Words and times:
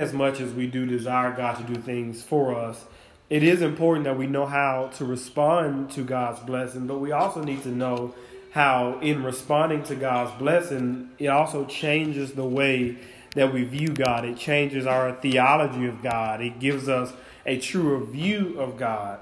as 0.00 0.12
much 0.12 0.40
as 0.40 0.52
we 0.52 0.66
do 0.66 0.84
desire 0.84 1.32
God 1.36 1.56
to 1.56 1.72
do 1.72 1.80
things 1.80 2.20
for 2.20 2.52
us, 2.52 2.84
it 3.30 3.44
is 3.44 3.62
important 3.62 4.04
that 4.04 4.18
we 4.18 4.26
know 4.26 4.44
how 4.44 4.90
to 4.96 5.04
respond 5.04 5.92
to 5.92 6.02
God's 6.02 6.40
blessing, 6.40 6.88
but 6.88 6.98
we 6.98 7.12
also 7.12 7.44
need 7.44 7.62
to 7.62 7.68
know 7.68 8.12
how, 8.50 8.98
in 9.00 9.22
responding 9.22 9.84
to 9.84 9.94
God's 9.94 10.36
blessing, 10.36 11.10
it 11.20 11.28
also 11.28 11.64
changes 11.66 12.32
the 12.32 12.44
way 12.44 12.98
that 13.36 13.52
we 13.52 13.62
view 13.62 13.88
God. 13.88 14.24
It 14.24 14.36
changes 14.36 14.84
our 14.84 15.12
theology 15.12 15.86
of 15.86 16.02
God. 16.02 16.40
It 16.40 16.58
gives 16.58 16.88
us 16.88 17.12
a 17.46 17.60
truer 17.60 18.04
view 18.04 18.58
of 18.58 18.76
God. 18.76 19.20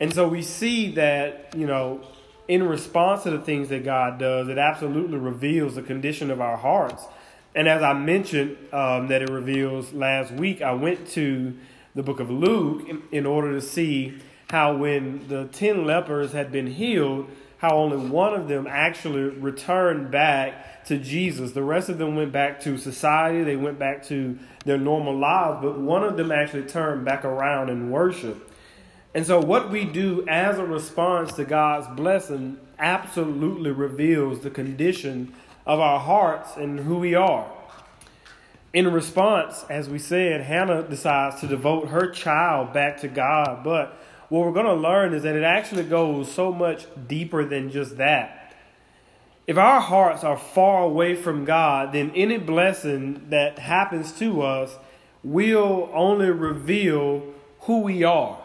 And 0.00 0.12
so 0.12 0.26
we 0.26 0.42
see 0.42 0.90
that, 0.92 1.54
you 1.56 1.68
know, 1.68 2.04
in 2.48 2.68
response 2.68 3.22
to 3.24 3.30
the 3.30 3.40
things 3.40 3.68
that 3.68 3.84
God 3.84 4.18
does, 4.18 4.48
it 4.48 4.58
absolutely 4.58 5.18
reveals 5.18 5.76
the 5.76 5.82
condition 5.82 6.32
of 6.32 6.40
our 6.40 6.56
hearts. 6.56 7.04
And 7.54 7.68
as 7.68 7.82
I 7.82 7.92
mentioned 7.92 8.56
um, 8.72 9.08
that 9.08 9.22
it 9.22 9.30
reveals 9.30 9.92
last 9.92 10.32
week, 10.32 10.62
I 10.62 10.72
went 10.72 11.08
to 11.10 11.54
the 11.94 12.02
book 12.02 12.20
of 12.20 12.30
Luke 12.30 12.88
in, 12.88 13.02
in 13.10 13.26
order 13.26 13.52
to 13.52 13.60
see 13.60 14.18
how 14.50 14.76
when 14.76 15.26
the 15.28 15.46
10 15.46 15.84
lepers 15.84 16.32
had 16.32 16.52
been 16.52 16.66
healed, 16.66 17.28
how 17.58 17.76
only 17.76 17.96
one 17.96 18.34
of 18.34 18.48
them 18.48 18.66
actually 18.68 19.22
returned 19.22 20.10
back 20.10 20.84
to 20.84 20.96
Jesus. 20.96 21.52
The 21.52 21.62
rest 21.62 21.88
of 21.88 21.98
them 21.98 22.14
went 22.14 22.32
back 22.32 22.60
to 22.60 22.78
society, 22.78 23.42
they 23.42 23.56
went 23.56 23.78
back 23.78 24.04
to 24.06 24.38
their 24.64 24.78
normal 24.78 25.16
lives, 25.16 25.58
but 25.60 25.78
one 25.78 26.04
of 26.04 26.16
them 26.16 26.30
actually 26.30 26.62
turned 26.64 27.04
back 27.04 27.24
around 27.24 27.68
and 27.68 27.90
worshiped. 27.90 28.52
And 29.14 29.26
so, 29.26 29.40
what 29.40 29.70
we 29.70 29.84
do 29.84 30.24
as 30.28 30.58
a 30.58 30.64
response 30.64 31.32
to 31.34 31.44
God's 31.44 31.88
blessing 31.96 32.58
absolutely 32.78 33.72
reveals 33.72 34.40
the 34.40 34.50
condition 34.50 35.34
of 35.68 35.78
our 35.80 36.00
hearts 36.00 36.56
and 36.56 36.80
who 36.80 36.96
we 36.96 37.14
are. 37.14 37.46
In 38.72 38.90
response, 38.90 39.66
as 39.68 39.88
we 39.88 39.98
said, 39.98 40.40
Hannah 40.40 40.82
decides 40.82 41.40
to 41.40 41.46
devote 41.46 41.88
her 41.88 42.10
child 42.10 42.72
back 42.72 43.00
to 43.02 43.08
God. 43.08 43.62
But 43.62 43.96
what 44.30 44.46
we're 44.46 44.52
going 44.52 44.66
to 44.66 44.74
learn 44.74 45.12
is 45.12 45.22
that 45.22 45.36
it 45.36 45.44
actually 45.44 45.84
goes 45.84 46.32
so 46.32 46.52
much 46.52 46.86
deeper 47.06 47.44
than 47.44 47.70
just 47.70 47.98
that. 47.98 48.54
If 49.46 49.58
our 49.58 49.80
hearts 49.80 50.24
are 50.24 50.36
far 50.36 50.82
away 50.82 51.14
from 51.14 51.44
God, 51.44 51.92
then 51.92 52.12
any 52.14 52.38
blessing 52.38 53.26
that 53.28 53.58
happens 53.58 54.12
to 54.18 54.42
us 54.42 54.74
will 55.22 55.90
only 55.92 56.30
reveal 56.30 57.22
who 57.60 57.80
we 57.80 58.04
are. 58.04 58.38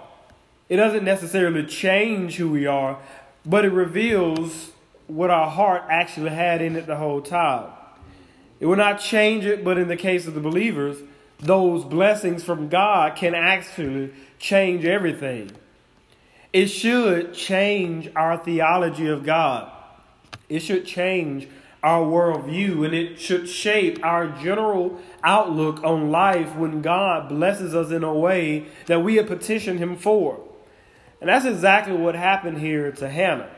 It 0.68 0.78
doesn't 0.78 1.04
necessarily 1.04 1.66
change 1.66 2.36
who 2.36 2.50
we 2.50 2.66
are, 2.66 3.00
but 3.46 3.64
it 3.66 3.72
reveals 3.72 4.73
what 5.08 5.30
our 5.30 5.50
heart 5.50 5.84
actually 5.90 6.32
had 6.32 6.62
in 6.62 6.76
it 6.76 6.88
the 6.88 6.96
whole 6.96 7.22
time. 7.22 7.70
It 8.60 8.66
will 8.66 8.78
not 8.78 9.00
change 9.00 9.46
it, 9.46 9.64
but 9.64 9.78
in 9.78 9.88
the 9.88 9.98
case 9.98 10.26
of 10.28 10.34
the 10.34 10.40
believers, 10.40 10.98
those 11.40 11.84
blessings 11.84 12.44
from 12.44 12.70
God 12.70 13.16
can 13.16 13.36
actually 13.36 14.14
change 14.40 14.86
everything. 14.86 15.52
It 16.54 16.68
should 16.68 17.34
change 17.34 18.10
our 18.16 18.38
theology 18.38 19.08
of 19.08 19.24
God. 19.26 19.72
It 20.48 20.60
should 20.60 20.86
change 20.86 21.48
our 21.82 22.06
worldview 22.06 22.86
and 22.86 22.94
it 22.94 23.20
should 23.20 23.50
shape 23.50 24.00
our 24.06 24.28
general 24.28 24.98
outlook 25.24 25.84
on 25.84 26.12
life 26.12 26.56
when 26.56 26.82
God 26.82 27.28
blesses 27.28 27.76
us 27.76 27.92
in 27.92 28.04
a 28.04 28.14
way 28.14 28.68
that 28.86 29.02
we 29.02 29.16
have 29.16 29.28
petitioned 29.28 29.80
Him 29.80 29.98
for. 29.98 30.40
And 31.20 31.30
that's 31.30 31.46
exactly 31.46 31.96
what 31.96 32.16
happened 32.16 32.60
here 32.60 32.92
to 32.94 33.10
Hannah. 33.10 33.50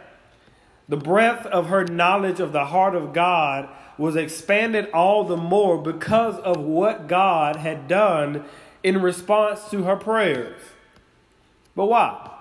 The 0.87 0.97
breadth 0.97 1.45
of 1.47 1.67
her 1.67 1.85
knowledge 1.85 2.39
of 2.39 2.51
the 2.51 2.65
heart 2.65 2.95
of 2.95 3.13
God 3.13 3.69
was 3.97 4.15
expanded 4.15 4.89
all 4.91 5.23
the 5.23 5.37
more 5.37 5.81
because 5.81 6.37
of 6.39 6.57
what 6.59 7.07
God 7.07 7.55
had 7.55 7.87
done 7.87 8.45
in 8.83 9.01
response 9.01 9.69
to 9.71 9.83
her 9.83 9.95
prayers. 9.95 10.61
But 11.75 11.85
why? 11.85 12.31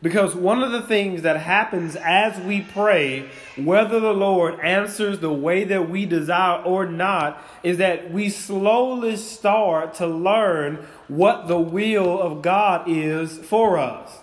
Because 0.00 0.34
one 0.34 0.62
of 0.62 0.70
the 0.70 0.82
things 0.82 1.22
that 1.22 1.40
happens 1.40 1.96
as 1.96 2.38
we 2.44 2.60
pray, 2.60 3.28
whether 3.56 3.98
the 3.98 4.12
Lord 4.12 4.60
answers 4.60 5.18
the 5.18 5.32
way 5.32 5.64
that 5.64 5.88
we 5.88 6.06
desire 6.06 6.62
or 6.62 6.86
not, 6.86 7.42
is 7.64 7.78
that 7.78 8.12
we 8.12 8.28
slowly 8.28 9.16
start 9.16 9.94
to 9.94 10.06
learn 10.06 10.86
what 11.08 11.48
the 11.48 11.58
will 11.58 12.20
of 12.20 12.42
God 12.42 12.88
is 12.88 13.38
for 13.38 13.76
us. 13.76 14.18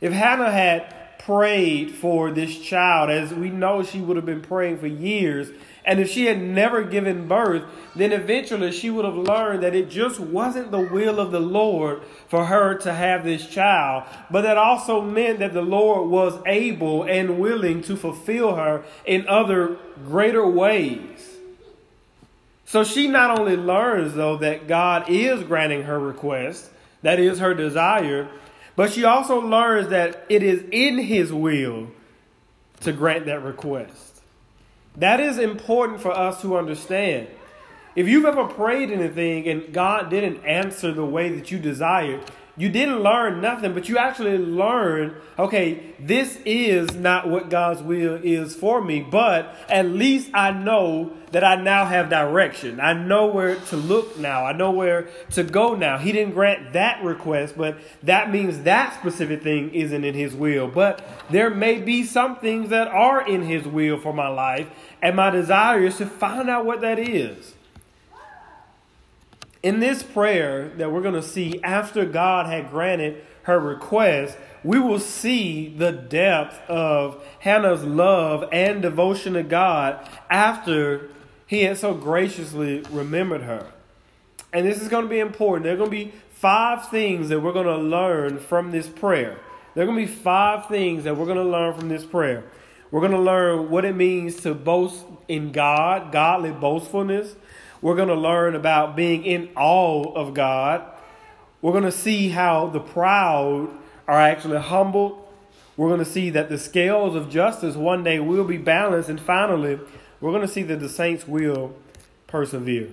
If 0.00 0.12
Hannah 0.12 0.52
had 0.52 0.94
prayed 1.28 1.90
for 1.90 2.30
this 2.30 2.58
child, 2.58 3.10
as 3.10 3.34
we 3.34 3.50
know 3.50 3.82
she 3.82 4.00
would 4.00 4.16
have 4.16 4.24
been 4.24 4.40
praying 4.40 4.78
for 4.78 4.86
years, 4.86 5.50
and 5.84 6.00
if 6.00 6.10
she 6.10 6.24
had 6.24 6.40
never 6.40 6.82
given 6.82 7.28
birth, 7.28 7.64
then 7.94 8.12
eventually 8.12 8.72
she 8.72 8.88
would 8.88 9.04
have 9.04 9.14
learned 9.14 9.62
that 9.62 9.74
it 9.74 9.90
just 9.90 10.18
wasn't 10.18 10.70
the 10.70 10.80
will 10.80 11.20
of 11.20 11.30
the 11.30 11.38
Lord 11.38 12.00
for 12.28 12.46
her 12.46 12.74
to 12.76 12.94
have 12.94 13.24
this 13.24 13.46
child, 13.46 14.04
but 14.30 14.40
that 14.40 14.56
also 14.56 15.02
meant 15.02 15.40
that 15.40 15.52
the 15.52 15.60
Lord 15.60 16.08
was 16.08 16.40
able 16.46 17.02
and 17.02 17.38
willing 17.38 17.82
to 17.82 17.94
fulfill 17.94 18.54
her 18.54 18.82
in 19.04 19.28
other 19.28 19.76
greater 20.06 20.48
ways. 20.48 21.36
So 22.64 22.84
she 22.84 23.06
not 23.06 23.38
only 23.38 23.56
learns, 23.56 24.14
though, 24.14 24.38
that 24.38 24.66
God 24.66 25.10
is 25.10 25.44
granting 25.44 25.82
her 25.82 26.00
request, 26.00 26.70
that 27.02 27.18
is 27.18 27.38
her 27.38 27.52
desire, 27.52 28.30
but 28.78 28.92
she 28.92 29.04
also 29.04 29.40
learns 29.40 29.88
that 29.88 30.24
it 30.28 30.44
is 30.44 30.62
in 30.70 30.98
His 30.98 31.32
will 31.32 31.88
to 32.82 32.92
grant 32.92 33.26
that 33.26 33.42
request. 33.42 34.20
That 34.98 35.18
is 35.18 35.36
important 35.36 36.00
for 36.00 36.12
us 36.12 36.40
to 36.42 36.56
understand. 36.56 37.26
If 37.96 38.06
you've 38.06 38.24
ever 38.24 38.44
prayed 38.44 38.92
anything 38.92 39.48
and 39.48 39.72
God 39.72 40.10
didn't 40.10 40.44
answer 40.44 40.92
the 40.92 41.04
way 41.04 41.28
that 41.30 41.50
you 41.50 41.58
desired, 41.58 42.20
you 42.58 42.68
didn't 42.68 43.00
learn 43.02 43.40
nothing, 43.40 43.72
but 43.72 43.88
you 43.88 43.98
actually 43.98 44.36
learned, 44.36 45.14
okay, 45.38 45.94
this 46.00 46.38
is 46.44 46.92
not 46.94 47.28
what 47.28 47.50
God's 47.50 47.80
will 47.82 48.18
is 48.22 48.56
for 48.56 48.82
me, 48.82 49.00
but 49.00 49.54
at 49.68 49.86
least 49.86 50.30
I 50.34 50.50
know 50.50 51.12
that 51.30 51.44
I 51.44 51.54
now 51.54 51.84
have 51.84 52.10
direction. 52.10 52.80
I 52.80 52.94
know 52.94 53.26
where 53.26 53.56
to 53.56 53.76
look 53.76 54.18
now. 54.18 54.44
I 54.44 54.52
know 54.52 54.72
where 54.72 55.08
to 55.32 55.44
go 55.44 55.76
now. 55.76 55.98
He 55.98 56.10
didn't 56.10 56.34
grant 56.34 56.72
that 56.72 57.04
request, 57.04 57.54
but 57.56 57.78
that 58.02 58.30
means 58.30 58.62
that 58.64 58.98
specific 58.98 59.42
thing 59.42 59.72
isn't 59.72 60.04
in 60.04 60.14
His 60.14 60.34
will. 60.34 60.66
But 60.66 61.06
there 61.30 61.50
may 61.50 61.80
be 61.80 62.02
some 62.02 62.36
things 62.36 62.70
that 62.70 62.88
are 62.88 63.26
in 63.26 63.42
His 63.42 63.66
will 63.66 63.98
for 63.98 64.12
my 64.12 64.28
life, 64.28 64.68
and 65.00 65.14
my 65.14 65.30
desire 65.30 65.84
is 65.84 65.98
to 65.98 66.06
find 66.06 66.50
out 66.50 66.64
what 66.64 66.80
that 66.80 66.98
is. 66.98 67.54
In 69.68 69.80
this 69.80 70.02
prayer 70.02 70.70
that 70.78 70.90
we're 70.90 71.02
going 71.02 71.12
to 71.12 71.22
see 71.22 71.60
after 71.62 72.06
God 72.06 72.46
had 72.46 72.70
granted 72.70 73.22
her 73.42 73.60
request, 73.60 74.38
we 74.64 74.80
will 74.80 74.98
see 74.98 75.68
the 75.68 75.92
depth 75.92 76.58
of 76.70 77.22
Hannah's 77.40 77.84
love 77.84 78.48
and 78.50 78.80
devotion 78.80 79.34
to 79.34 79.42
God 79.42 80.08
after 80.30 81.10
he 81.46 81.64
had 81.64 81.76
so 81.76 81.92
graciously 81.92 82.80
remembered 82.90 83.42
her. 83.42 83.66
And 84.54 84.66
this 84.66 84.80
is 84.80 84.88
going 84.88 85.04
to 85.04 85.10
be 85.10 85.18
important. 85.18 85.64
There 85.64 85.74
are 85.74 85.76
going 85.76 85.90
to 85.90 86.04
be 86.04 86.14
five 86.30 86.88
things 86.88 87.28
that 87.28 87.40
we're 87.40 87.52
going 87.52 87.66
to 87.66 87.76
learn 87.76 88.38
from 88.38 88.70
this 88.70 88.88
prayer. 88.88 89.38
There 89.74 89.84
are 89.84 89.86
going 89.86 89.98
to 89.98 90.10
be 90.10 90.18
five 90.18 90.68
things 90.68 91.04
that 91.04 91.14
we're 91.14 91.26
going 91.26 91.36
to 91.36 91.44
learn 91.44 91.78
from 91.78 91.90
this 91.90 92.06
prayer. 92.06 92.42
We're 92.90 93.00
going 93.00 93.12
to 93.12 93.20
learn 93.20 93.68
what 93.68 93.84
it 93.84 93.94
means 93.94 94.36
to 94.44 94.54
boast 94.54 95.04
in 95.28 95.52
God, 95.52 96.10
godly 96.10 96.52
boastfulness. 96.52 97.34
We're 97.80 97.96
going 97.96 98.08
to 98.08 98.14
learn 98.14 98.54
about 98.54 98.96
being 98.96 99.24
in 99.24 99.50
awe 99.56 100.12
of 100.14 100.34
God. 100.34 100.84
We're 101.62 101.72
going 101.72 101.84
to 101.84 101.92
see 101.92 102.28
how 102.30 102.68
the 102.68 102.80
proud 102.80 103.70
are 104.06 104.18
actually 104.18 104.58
humbled. 104.58 105.24
We're 105.76 105.88
going 105.88 106.00
to 106.00 106.10
see 106.10 106.30
that 106.30 106.48
the 106.48 106.58
scales 106.58 107.14
of 107.14 107.30
justice 107.30 107.76
one 107.76 108.02
day 108.02 108.18
will 108.18 108.44
be 108.44 108.56
balanced. 108.56 109.08
And 109.08 109.20
finally, 109.20 109.78
we're 110.20 110.32
going 110.32 110.46
to 110.46 110.52
see 110.52 110.62
that 110.64 110.80
the 110.80 110.88
saints 110.88 111.26
will 111.26 111.74
persevere. 112.26 112.88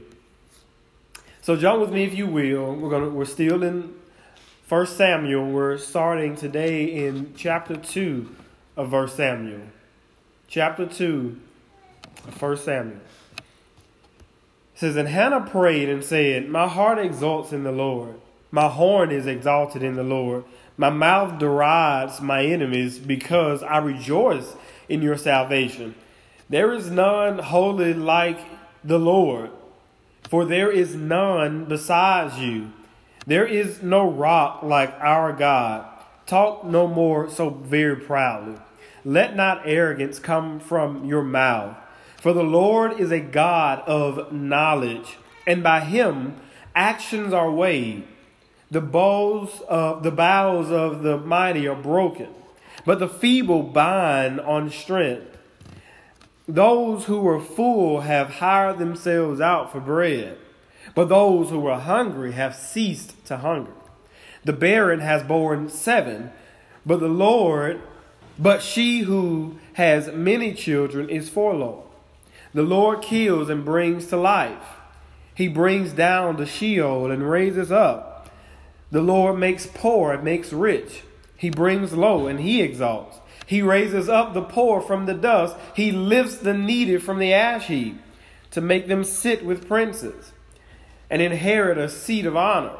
So, 1.41 1.55
join 1.55 1.79
with 1.79 1.91
me 1.91 2.03
if 2.03 2.13
you 2.13 2.27
will. 2.27 2.75
We're 2.75 2.89
going 2.89 3.03
to, 3.03 3.09
we're 3.09 3.25
still 3.25 3.63
in 3.63 3.95
1 4.69 4.87
Samuel. 4.87 5.49
We're 5.49 5.77
starting 5.77 6.35
today 6.35 7.05
in 7.05 7.33
chapter 7.35 7.75
2 7.75 8.35
of 8.77 8.91
1 8.91 9.09
Samuel 9.09 9.61
chapter 10.47 10.85
2 10.85 11.39
of 12.27 12.41
1 12.41 12.57
Samuel. 12.57 12.99
It 14.75 14.79
says, 14.79 14.95
And 14.97 15.07
Hannah 15.07 15.47
prayed 15.49 15.87
and 15.87 16.03
said, 16.03 16.49
My 16.49 16.67
heart 16.67 16.99
exalts 16.99 17.53
in 17.53 17.63
the 17.63 17.71
Lord. 17.71 18.19
My 18.51 18.67
horn 18.67 19.09
is 19.09 19.25
exalted 19.25 19.81
in 19.81 19.95
the 19.95 20.03
Lord. 20.03 20.43
My 20.77 20.89
mouth 20.89 21.39
derides 21.39 22.19
my 22.19 22.43
enemies 22.43 22.99
because 22.99 23.63
I 23.63 23.77
rejoice 23.77 24.53
in 24.89 25.01
your 25.01 25.17
salvation. 25.17 25.95
There 26.49 26.73
is 26.73 26.91
none 26.91 27.39
holy 27.39 27.93
like 27.93 28.39
the 28.83 28.99
Lord, 28.99 29.51
for 30.29 30.43
there 30.45 30.71
is 30.71 30.93
none 30.93 31.65
besides 31.65 32.37
you. 32.37 32.71
There 33.25 33.47
is 33.47 33.81
no 33.81 34.09
rock 34.09 34.61
like 34.61 34.93
our 34.99 35.31
God. 35.31 35.87
Talk 36.25 36.65
no 36.65 36.85
more 36.85 37.29
so 37.29 37.49
very 37.49 37.95
proudly. 37.95 38.57
Let 39.05 39.35
not 39.35 39.61
arrogance 39.65 40.19
come 40.19 40.59
from 40.59 41.05
your 41.05 41.23
mouth. 41.23 41.77
For 42.25 42.33
the 42.33 42.41
Lord 42.41 42.99
is 42.99 43.11
a 43.11 43.19
God 43.19 43.81
of 43.81 44.33
knowledge. 44.33 45.17
and 45.45 45.61
by 45.61 45.81
him 45.81 46.37
actions 46.73 47.33
are 47.33 47.51
weighed. 47.51 48.03
The 48.71 48.81
bows 48.81 49.61
of 49.69 50.01
the 50.01 50.09
of 50.11 51.03
the 51.03 51.19
mighty 51.19 51.67
are 51.67 51.75
broken, 51.75 52.29
but 52.83 52.97
the 52.97 53.07
feeble 53.07 53.61
bind 53.61 54.41
on 54.41 54.71
strength. 54.71 55.37
Those 56.47 57.05
who 57.05 57.19
were 57.19 57.39
full 57.39 58.01
have 58.01 58.31
hired 58.31 58.79
themselves 58.79 59.39
out 59.39 59.71
for 59.71 59.79
bread, 59.79 60.39
but 60.95 61.09
those 61.09 61.51
who 61.51 61.59
were 61.59 61.77
hungry 61.77 62.31
have 62.31 62.55
ceased 62.55 63.23
to 63.27 63.37
hunger. 63.37 63.73
The 64.43 64.53
barren 64.53 65.01
has 65.01 65.21
borne 65.21 65.69
seven, 65.69 66.31
but 66.87 67.01
the 67.01 67.07
Lord, 67.07 67.81
but 68.39 68.63
she 68.63 69.01
who 69.01 69.57
has 69.73 70.07
many 70.07 70.55
children 70.55 71.07
is 71.07 71.29
forlorn. 71.29 71.84
The 72.55 72.63
Lord 72.63 73.01
kills 73.01 73.49
and 73.49 73.65
brings 73.65 74.07
to 74.07 74.15
life. 74.15 74.77
He 75.35 75.49
brings 75.49 75.91
down 75.91 76.37
to 76.37 76.45
Sheol 76.45 77.11
and 77.11 77.29
raises 77.29 77.69
up. 77.69 78.29
The 78.91 79.01
Lord 79.01 79.37
makes 79.37 79.67
poor 79.67 80.13
and 80.13 80.23
makes 80.23 80.53
rich. 80.53 81.03
He 81.35 81.49
brings 81.49 81.91
low 81.91 82.27
and 82.27 82.39
he 82.39 82.61
exalts. 82.61 83.17
He 83.45 83.61
raises 83.61 84.07
up 84.07 84.33
the 84.33 84.41
poor 84.41 84.79
from 84.79 85.05
the 85.05 85.13
dust. 85.13 85.57
He 85.75 85.91
lifts 85.91 86.37
the 86.37 86.53
needy 86.53 86.95
from 86.95 87.19
the 87.19 87.33
ash 87.33 87.67
heap 87.67 87.99
to 88.51 88.61
make 88.61 88.87
them 88.87 89.03
sit 89.03 89.43
with 89.43 89.67
princes 89.67 90.31
and 91.09 91.21
inherit 91.21 91.77
a 91.77 91.89
seat 91.89 92.25
of 92.25 92.37
honor. 92.37 92.77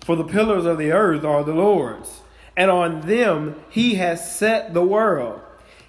For 0.00 0.16
the 0.16 0.24
pillars 0.24 0.64
of 0.64 0.76
the 0.76 0.90
earth 0.90 1.22
are 1.22 1.44
the 1.44 1.54
Lord's, 1.54 2.22
and 2.56 2.68
on 2.68 3.02
them 3.02 3.62
he 3.70 3.94
has 3.94 4.36
set 4.36 4.74
the 4.74 4.82
world. 4.82 5.40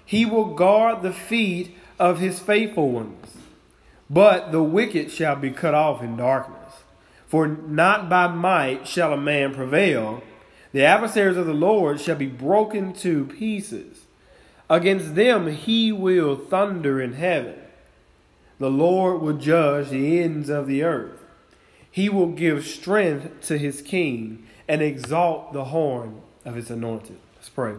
He 0.04 0.24
will 0.24 0.54
guard 0.54 1.02
the 1.02 1.12
feet 1.12 1.76
of 2.00 2.18
his 2.18 2.40
faithful 2.40 2.90
ones, 2.90 3.36
but 4.08 4.50
the 4.50 4.62
wicked 4.62 5.12
shall 5.12 5.36
be 5.36 5.50
cut 5.50 5.74
off 5.74 6.02
in 6.02 6.16
darkness. 6.16 6.72
For 7.28 7.46
not 7.46 8.08
by 8.08 8.26
might 8.26 8.88
shall 8.88 9.12
a 9.12 9.16
man 9.16 9.54
prevail. 9.54 10.22
The 10.72 10.84
adversaries 10.84 11.36
of 11.36 11.46
the 11.46 11.52
Lord 11.52 12.00
shall 12.00 12.16
be 12.16 12.26
broken 12.26 12.94
to 12.94 13.26
pieces. 13.26 14.06
Against 14.68 15.14
them 15.14 15.48
he 15.48 15.92
will 15.92 16.34
thunder 16.36 17.00
in 17.00 17.12
heaven. 17.12 17.56
The 18.58 18.70
Lord 18.70 19.20
will 19.20 19.36
judge 19.36 19.90
the 19.90 20.20
ends 20.20 20.48
of 20.48 20.66
the 20.66 20.82
earth. 20.82 21.22
He 21.90 22.08
will 22.08 22.28
give 22.28 22.66
strength 22.66 23.46
to 23.48 23.58
his 23.58 23.82
king 23.82 24.46
and 24.66 24.80
exalt 24.80 25.52
the 25.52 25.66
horn 25.66 26.22
of 26.44 26.54
his 26.54 26.70
anointed. 26.70 27.18
Let's 27.36 27.48
pray. 27.48 27.74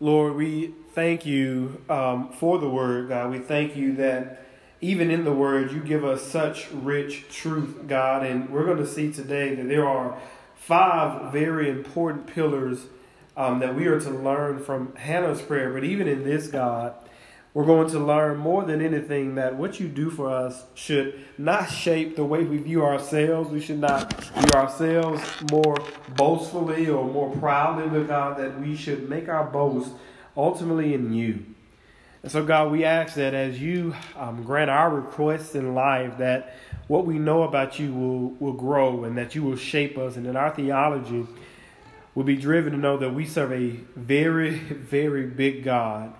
Lord, 0.00 0.34
we 0.34 0.74
thank 0.98 1.24
you 1.24 1.80
um, 1.88 2.28
for 2.32 2.58
the 2.58 2.68
word, 2.68 3.08
God. 3.08 3.30
We 3.30 3.38
thank 3.38 3.76
you 3.76 3.92
that 3.98 4.44
even 4.80 5.12
in 5.12 5.22
the 5.22 5.32
word, 5.32 5.70
you 5.70 5.78
give 5.78 6.04
us 6.04 6.24
such 6.24 6.68
rich 6.72 7.26
truth, 7.30 7.86
God. 7.86 8.26
And 8.26 8.50
we're 8.50 8.64
going 8.64 8.78
to 8.78 8.86
see 8.86 9.12
today 9.12 9.54
that 9.54 9.68
there 9.68 9.86
are 9.86 10.18
five 10.56 11.32
very 11.32 11.70
important 11.70 12.26
pillars 12.26 12.86
um, 13.36 13.60
that 13.60 13.76
we 13.76 13.86
are 13.86 14.00
to 14.00 14.10
learn 14.10 14.58
from 14.58 14.92
Hannah's 14.96 15.40
prayer. 15.40 15.72
But 15.72 15.84
even 15.84 16.08
in 16.08 16.24
this, 16.24 16.48
God, 16.48 16.94
we're 17.54 17.64
going 17.64 17.88
to 17.90 18.00
learn 18.00 18.38
more 18.38 18.64
than 18.64 18.80
anything 18.80 19.36
that 19.36 19.54
what 19.54 19.78
you 19.78 19.86
do 19.86 20.10
for 20.10 20.28
us 20.28 20.64
should 20.74 21.24
not 21.38 21.70
shape 21.70 22.16
the 22.16 22.24
way 22.24 22.42
we 22.42 22.58
view 22.58 22.84
ourselves. 22.84 23.50
We 23.50 23.60
should 23.60 23.78
not 23.78 24.12
view 24.34 24.50
ourselves 24.52 25.22
more 25.52 25.76
boastfully 26.16 26.88
or 26.88 27.04
more 27.04 27.30
proudly, 27.36 27.88
but 27.88 28.08
God, 28.08 28.36
that 28.38 28.60
we 28.60 28.74
should 28.74 29.08
make 29.08 29.28
our 29.28 29.44
boast 29.44 29.92
ultimately 30.38 30.94
in 30.94 31.12
you. 31.12 31.44
And 32.22 32.32
so, 32.32 32.44
God, 32.44 32.72
we 32.72 32.84
ask 32.84 33.14
that 33.14 33.34
as 33.34 33.60
you 33.60 33.94
um, 34.16 34.44
grant 34.44 34.70
our 34.70 34.90
requests 34.90 35.54
in 35.54 35.74
life, 35.74 36.18
that 36.18 36.54
what 36.86 37.04
we 37.04 37.18
know 37.18 37.42
about 37.42 37.78
you 37.78 37.92
will, 37.92 38.30
will 38.40 38.54
grow 38.54 39.04
and 39.04 39.18
that 39.18 39.34
you 39.34 39.42
will 39.42 39.56
shape 39.56 39.98
us, 39.98 40.16
and 40.16 40.24
that 40.26 40.36
our 40.36 40.50
theology 40.50 41.26
will 42.14 42.24
be 42.24 42.36
driven 42.36 42.72
to 42.72 42.78
know 42.78 42.96
that 42.96 43.14
we 43.14 43.26
serve 43.26 43.52
a 43.52 43.70
very, 43.94 44.50
very 44.58 45.26
big 45.26 45.64
God 45.64 46.14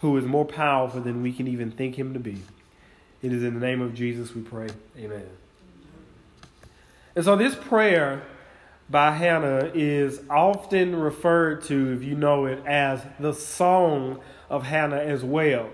who 0.00 0.16
is 0.16 0.24
more 0.24 0.44
powerful 0.44 1.00
than 1.00 1.22
we 1.22 1.32
can 1.32 1.46
even 1.46 1.70
think 1.70 1.98
him 1.98 2.14
to 2.14 2.20
be. 2.20 2.42
It 3.22 3.32
is 3.32 3.42
in 3.42 3.54
the 3.54 3.60
name 3.60 3.82
of 3.82 3.94
Jesus 3.94 4.34
we 4.34 4.40
pray. 4.40 4.68
Amen. 4.98 5.26
And 7.14 7.24
so 7.24 7.36
this 7.36 7.54
prayer 7.54 8.22
by 8.90 9.12
Hannah 9.12 9.70
is 9.72 10.20
often 10.28 10.96
referred 10.96 11.62
to, 11.64 11.92
if 11.92 12.02
you 12.02 12.16
know 12.16 12.46
it, 12.46 12.64
as 12.66 13.02
the 13.20 13.32
Song 13.32 14.20
of 14.48 14.64
Hannah 14.64 14.96
as 14.96 15.22
well. 15.22 15.70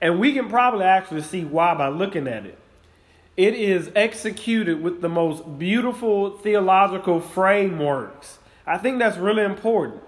And 0.00 0.20
we 0.20 0.34
can 0.34 0.50
probably 0.50 0.84
actually 0.84 1.22
see 1.22 1.44
why 1.44 1.74
by 1.74 1.88
looking 1.88 2.28
at 2.28 2.44
it. 2.44 2.58
It 3.36 3.54
is 3.54 3.90
executed 3.96 4.82
with 4.82 5.00
the 5.00 5.08
most 5.08 5.58
beautiful 5.58 6.36
theological 6.38 7.20
frameworks. 7.20 8.38
I 8.66 8.76
think 8.76 8.98
that's 8.98 9.16
really 9.16 9.42
important. 9.42 10.02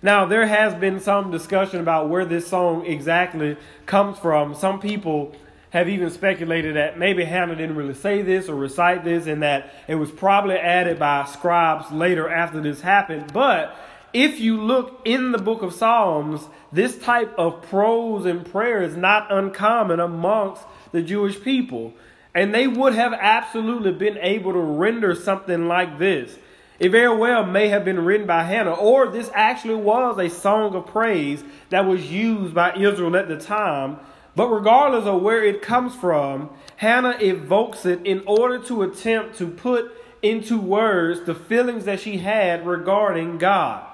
Now, 0.00 0.24
there 0.24 0.46
has 0.46 0.74
been 0.74 1.00
some 1.00 1.30
discussion 1.30 1.80
about 1.80 2.08
where 2.08 2.24
this 2.24 2.46
song 2.46 2.86
exactly 2.86 3.56
comes 3.86 4.18
from. 4.18 4.54
Some 4.54 4.80
people 4.80 5.34
have 5.72 5.88
even 5.88 6.10
speculated 6.10 6.76
that 6.76 6.98
maybe 6.98 7.24
Hannah 7.24 7.56
didn't 7.56 7.76
really 7.76 7.94
say 7.94 8.20
this 8.20 8.48
or 8.48 8.54
recite 8.54 9.04
this 9.04 9.26
and 9.26 9.42
that 9.42 9.72
it 9.88 9.94
was 9.94 10.10
probably 10.10 10.56
added 10.56 10.98
by 10.98 11.24
scribes 11.24 11.90
later 11.90 12.28
after 12.28 12.60
this 12.60 12.82
happened. 12.82 13.32
But 13.32 13.74
if 14.12 14.38
you 14.38 14.60
look 14.60 15.00
in 15.06 15.32
the 15.32 15.38
book 15.38 15.62
of 15.62 15.72
Psalms, 15.72 16.46
this 16.70 16.98
type 16.98 17.34
of 17.38 17.62
prose 17.62 18.26
and 18.26 18.44
prayer 18.44 18.82
is 18.82 18.96
not 18.96 19.32
uncommon 19.32 19.98
amongst 19.98 20.62
the 20.92 21.00
Jewish 21.00 21.40
people. 21.40 21.94
And 22.34 22.54
they 22.54 22.66
would 22.66 22.92
have 22.92 23.14
absolutely 23.14 23.92
been 23.92 24.18
able 24.18 24.52
to 24.52 24.58
render 24.58 25.14
something 25.14 25.68
like 25.68 25.98
this. 25.98 26.36
It 26.78 26.90
very 26.90 27.16
well 27.16 27.46
may 27.46 27.68
have 27.68 27.84
been 27.84 28.04
written 28.04 28.26
by 28.26 28.42
Hannah, 28.42 28.74
or 28.74 29.08
this 29.08 29.30
actually 29.32 29.76
was 29.76 30.18
a 30.18 30.28
song 30.28 30.74
of 30.74 30.86
praise 30.86 31.42
that 31.70 31.86
was 31.86 32.10
used 32.10 32.54
by 32.54 32.74
Israel 32.74 33.16
at 33.16 33.28
the 33.28 33.38
time. 33.38 34.00
But 34.34 34.48
regardless 34.48 35.04
of 35.04 35.22
where 35.22 35.44
it 35.44 35.60
comes 35.60 35.94
from, 35.94 36.50
Hannah 36.76 37.18
evokes 37.20 37.84
it 37.84 38.04
in 38.06 38.22
order 38.26 38.58
to 38.64 38.82
attempt 38.82 39.36
to 39.38 39.46
put 39.46 39.92
into 40.22 40.58
words 40.58 41.22
the 41.22 41.34
feelings 41.34 41.84
that 41.84 42.00
she 42.00 42.18
had 42.18 42.66
regarding 42.66 43.38
God. 43.38 43.86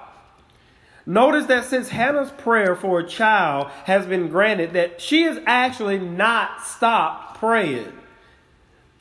Notice 1.05 1.47
that 1.47 1.65
since 1.65 1.89
Hannah's 1.89 2.29
prayer 2.31 2.75
for 2.75 2.99
a 2.99 3.07
child 3.07 3.67
has 3.85 4.05
been 4.05 4.29
granted, 4.29 4.73
that 4.73 5.01
she 5.01 5.23
has 5.23 5.39
actually 5.45 5.97
not 5.97 6.63
stopped 6.63 7.39
praying. 7.39 7.91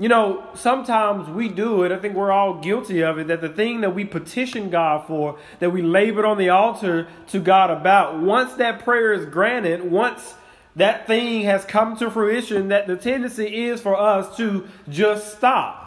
You 0.01 0.09
know, 0.09 0.47
sometimes 0.55 1.29
we 1.29 1.49
do 1.49 1.83
it. 1.83 1.93
I 1.93 1.99
think 1.99 2.15
we're 2.15 2.33
all 2.33 2.61
guilty 2.61 3.03
of 3.03 3.19
it. 3.19 3.27
That 3.27 3.41
the 3.41 3.49
thing 3.49 3.83
that 3.83 3.95
we 3.95 4.05
petition 4.05 4.71
God 4.71 5.07
for, 5.07 5.39
that 5.59 5.71
we 5.71 5.83
labored 5.83 6.25
on 6.25 6.39
the 6.39 6.49
altar 6.49 7.09
to 7.29 7.41
God 7.41 7.71
about, 7.71 8.21
once 8.21 8.55
that 8.55 8.85
prayer 8.85 9.13
is 9.13 9.27
granted, 9.27 9.91
once 9.91 10.35
that 10.79 11.07
thing 11.07 11.43
has 11.43 11.65
come 11.65 11.97
to 11.97 12.11
fruition, 12.11 12.69
that 12.69 12.87
the 12.87 12.97
tendency 12.97 13.67
is 13.67 13.81
for 13.81 13.97
us 13.97 14.37
to 14.37 14.67
just 14.89 15.37
stop. 15.37 15.85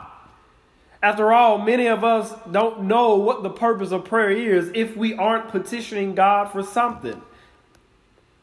After 1.02 1.34
all, 1.34 1.58
many 1.58 1.88
of 1.88 2.04
us 2.04 2.32
don't 2.52 2.84
know 2.84 3.16
what 3.16 3.42
the 3.42 3.50
purpose 3.50 3.92
of 3.92 4.06
prayer 4.06 4.30
is 4.30 4.70
if 4.76 4.96
we 4.96 5.16
aren't 5.16 5.50
petitioning 5.50 6.14
God 6.14 6.52
for 6.52 6.62
something. 6.62 7.20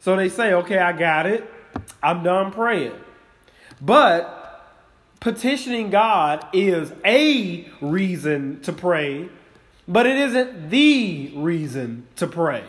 So 0.01 0.17
they 0.17 0.29
say, 0.29 0.55
okay, 0.55 0.79
I 0.79 0.93
got 0.93 1.27
it. 1.27 1.49
I'm 2.03 2.23
done 2.23 2.51
praying. 2.51 2.95
But 3.81 4.35
petitioning 5.21 5.91
God 5.91 6.47
is 6.53 6.93
a 7.05 7.69
reason 7.81 8.61
to 8.63 8.73
pray, 8.73 9.29
but 9.87 10.07
it 10.07 10.17
isn't 10.17 10.71
the 10.71 11.33
reason 11.37 12.07
to 12.17 12.27
pray. 12.27 12.65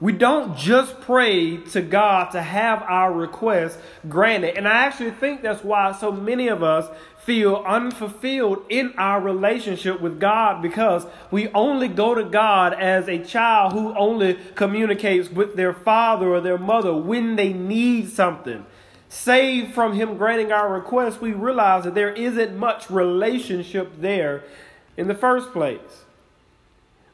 We 0.00 0.12
don't 0.12 0.56
just 0.56 1.00
pray 1.00 1.56
to 1.56 1.82
God 1.82 2.30
to 2.30 2.42
have 2.42 2.82
our 2.82 3.12
requests 3.12 3.78
granted. 4.08 4.56
And 4.56 4.68
I 4.68 4.84
actually 4.84 5.10
think 5.10 5.42
that's 5.42 5.64
why 5.64 5.92
so 5.92 6.12
many 6.12 6.48
of 6.48 6.62
us 6.62 6.88
feel 7.24 7.64
unfulfilled 7.66 8.64
in 8.68 8.94
our 8.96 9.20
relationship 9.20 10.00
with 10.00 10.20
God 10.20 10.62
because 10.62 11.04
we 11.30 11.48
only 11.48 11.88
go 11.88 12.14
to 12.14 12.24
God 12.24 12.74
as 12.74 13.08
a 13.08 13.18
child 13.18 13.72
who 13.72 13.94
only 13.96 14.38
communicates 14.54 15.30
with 15.30 15.56
their 15.56 15.74
father 15.74 16.28
or 16.28 16.40
their 16.40 16.58
mother 16.58 16.94
when 16.94 17.36
they 17.36 17.52
need 17.52 18.08
something 18.08 18.64
saved 19.08 19.74
from 19.74 19.94
Him 19.94 20.16
granting 20.16 20.52
our 20.52 20.72
request, 20.72 21.20
we 21.20 21.32
realize 21.32 21.84
that 21.84 21.94
there 21.94 22.12
isn't 22.12 22.56
much 22.56 22.90
relationship 22.90 23.92
there 24.00 24.44
in 24.96 25.08
the 25.08 25.14
first 25.14 25.52
place. 25.52 26.04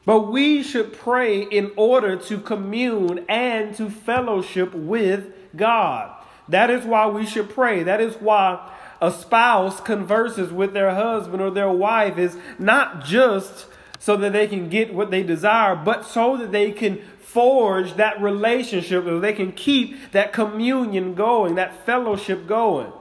But 0.05 0.31
we 0.31 0.61
should 0.61 0.93
pray 0.93 1.41
in 1.41 1.71
order 1.75 2.15
to 2.15 2.39
commune 2.39 3.25
and 3.27 3.75
to 3.75 3.89
fellowship 3.89 4.73
with 4.73 5.33
God. 5.55 6.15
That 6.47 6.69
is 6.69 6.85
why 6.85 7.07
we 7.07 7.25
should 7.25 7.49
pray. 7.49 7.83
That 7.83 8.01
is 8.01 8.15
why 8.15 8.71
a 9.01 9.11
spouse 9.11 9.81
converses 9.81 10.51
with 10.51 10.73
their 10.73 10.93
husband 10.93 11.41
or 11.41 11.49
their 11.49 11.71
wife 11.71 12.17
is 12.17 12.37
not 12.59 13.03
just 13.03 13.65
so 13.99 14.15
that 14.17 14.33
they 14.33 14.47
can 14.47 14.69
get 14.69 14.93
what 14.93 15.09
they 15.09 15.23
desire, 15.23 15.75
but 15.75 16.05
so 16.05 16.37
that 16.37 16.51
they 16.51 16.71
can 16.71 17.01
forge 17.19 17.95
that 17.95 18.21
relationship, 18.21 19.03
so 19.05 19.19
they 19.19 19.33
can 19.33 19.51
keep 19.51 20.11
that 20.11 20.31
communion 20.31 21.15
going, 21.15 21.55
that 21.55 21.85
fellowship 21.85 22.47
going. 22.47 22.91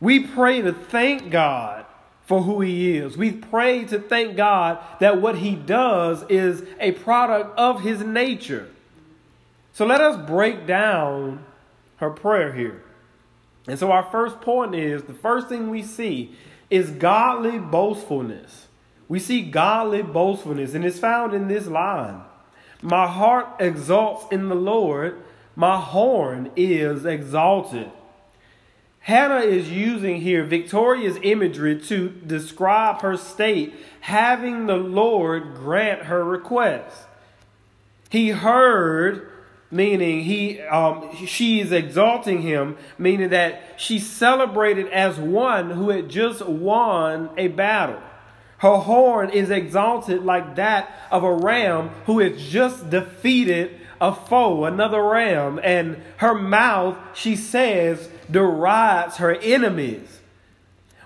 We 0.00 0.20
pray 0.20 0.62
to 0.62 0.72
thank 0.72 1.30
God 1.30 1.85
for 2.26 2.42
who 2.42 2.60
He 2.60 2.96
is. 2.96 3.16
We 3.16 3.32
pray 3.32 3.84
to 3.86 3.98
thank 3.98 4.36
God 4.36 4.78
that 5.00 5.20
what 5.22 5.38
He 5.38 5.54
does 5.54 6.24
is 6.28 6.62
a 6.78 6.92
product 6.92 7.58
of 7.58 7.80
His 7.80 8.00
nature. 8.00 8.68
So 9.72 9.86
let 9.86 10.00
us 10.00 10.26
break 10.26 10.66
down 10.66 11.44
her 11.96 12.10
prayer 12.10 12.52
here. 12.52 12.82
And 13.68 13.78
so 13.78 13.90
our 13.90 14.04
first 14.04 14.40
point 14.40 14.74
is 14.74 15.04
the 15.04 15.14
first 15.14 15.48
thing 15.48 15.70
we 15.70 15.82
see 15.82 16.34
is 16.70 16.90
godly 16.90 17.58
boastfulness. 17.58 18.66
We 19.08 19.18
see 19.18 19.42
godly 19.42 20.02
boastfulness, 20.02 20.74
and 20.74 20.84
it's 20.84 20.98
found 20.98 21.32
in 21.32 21.46
this 21.48 21.66
line 21.66 22.22
My 22.82 23.06
heart 23.06 23.46
exalts 23.60 24.26
in 24.32 24.48
the 24.48 24.54
Lord, 24.54 25.22
my 25.54 25.80
horn 25.80 26.50
is 26.56 27.04
exalted. 27.04 27.90
Hannah 29.06 29.42
is 29.42 29.70
using 29.70 30.20
here 30.20 30.42
Victoria's 30.42 31.16
imagery 31.22 31.78
to 31.82 32.08
describe 32.08 33.02
her 33.02 33.16
state, 33.16 33.72
having 34.00 34.66
the 34.66 34.74
Lord 34.74 35.54
grant 35.54 36.06
her 36.06 36.24
request. 36.24 37.06
He 38.10 38.30
heard 38.30 39.30
meaning 39.70 40.22
he 40.22 40.60
um, 40.62 41.14
she 41.24 41.60
is 41.60 41.70
exalting 41.70 42.42
him 42.42 42.76
meaning 42.98 43.28
that 43.28 43.62
she 43.76 44.00
celebrated 44.00 44.88
as 44.88 45.18
one 45.18 45.70
who 45.70 45.90
had 45.90 46.08
just 46.08 46.44
won 46.44 47.28
a 47.36 47.48
battle 47.48 48.00
her 48.58 48.76
horn 48.76 49.28
is 49.30 49.50
exalted 49.50 50.22
like 50.22 50.54
that 50.54 50.88
of 51.10 51.24
a 51.24 51.32
ram 51.32 51.88
who 52.06 52.20
has 52.20 52.40
just 52.48 52.88
defeated 52.90 53.72
a 54.00 54.14
foe 54.14 54.64
another 54.66 55.02
ram 55.02 55.58
and 55.64 56.00
her 56.18 56.32
mouth 56.32 56.96
she 57.12 57.34
says 57.34 58.08
derides 58.30 59.16
her 59.16 59.34
enemies 59.34 60.20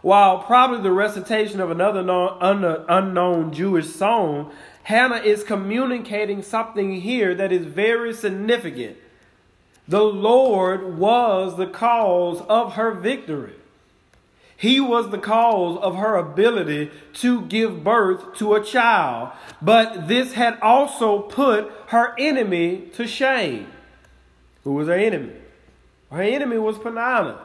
while 0.02 0.38
probably 0.38 0.82
the 0.82 0.92
recitation 0.92 1.60
of 1.60 1.70
another 1.70 2.00
unknown 2.00 3.52
Jewish 3.52 3.88
song 3.88 4.50
Hannah 4.84 5.16
is 5.16 5.44
communicating 5.44 6.42
something 6.42 7.00
here 7.00 7.34
that 7.34 7.52
is 7.52 7.64
very 7.66 8.12
significant. 8.12 8.96
The 9.86 10.02
Lord 10.02 10.98
was 10.98 11.56
the 11.56 11.66
cause 11.66 12.42
of 12.48 12.74
her 12.74 12.92
victory. 12.92 13.54
He 14.56 14.78
was 14.78 15.10
the 15.10 15.18
cause 15.18 15.78
of 15.80 15.96
her 15.96 16.16
ability 16.16 16.90
to 17.14 17.42
give 17.42 17.82
birth 17.82 18.36
to 18.38 18.54
a 18.54 18.64
child. 18.64 19.30
But 19.62 20.06
this 20.06 20.34
had 20.34 20.58
also 20.60 21.20
put 21.20 21.72
her 21.88 22.14
enemy 22.18 22.88
to 22.94 23.06
shame. 23.06 23.68
Who 24.64 24.74
was 24.74 24.88
her 24.88 24.94
enemy? 24.94 25.39
Her 26.10 26.22
enemy 26.22 26.58
was 26.58 26.78
Peninnah. 26.78 27.38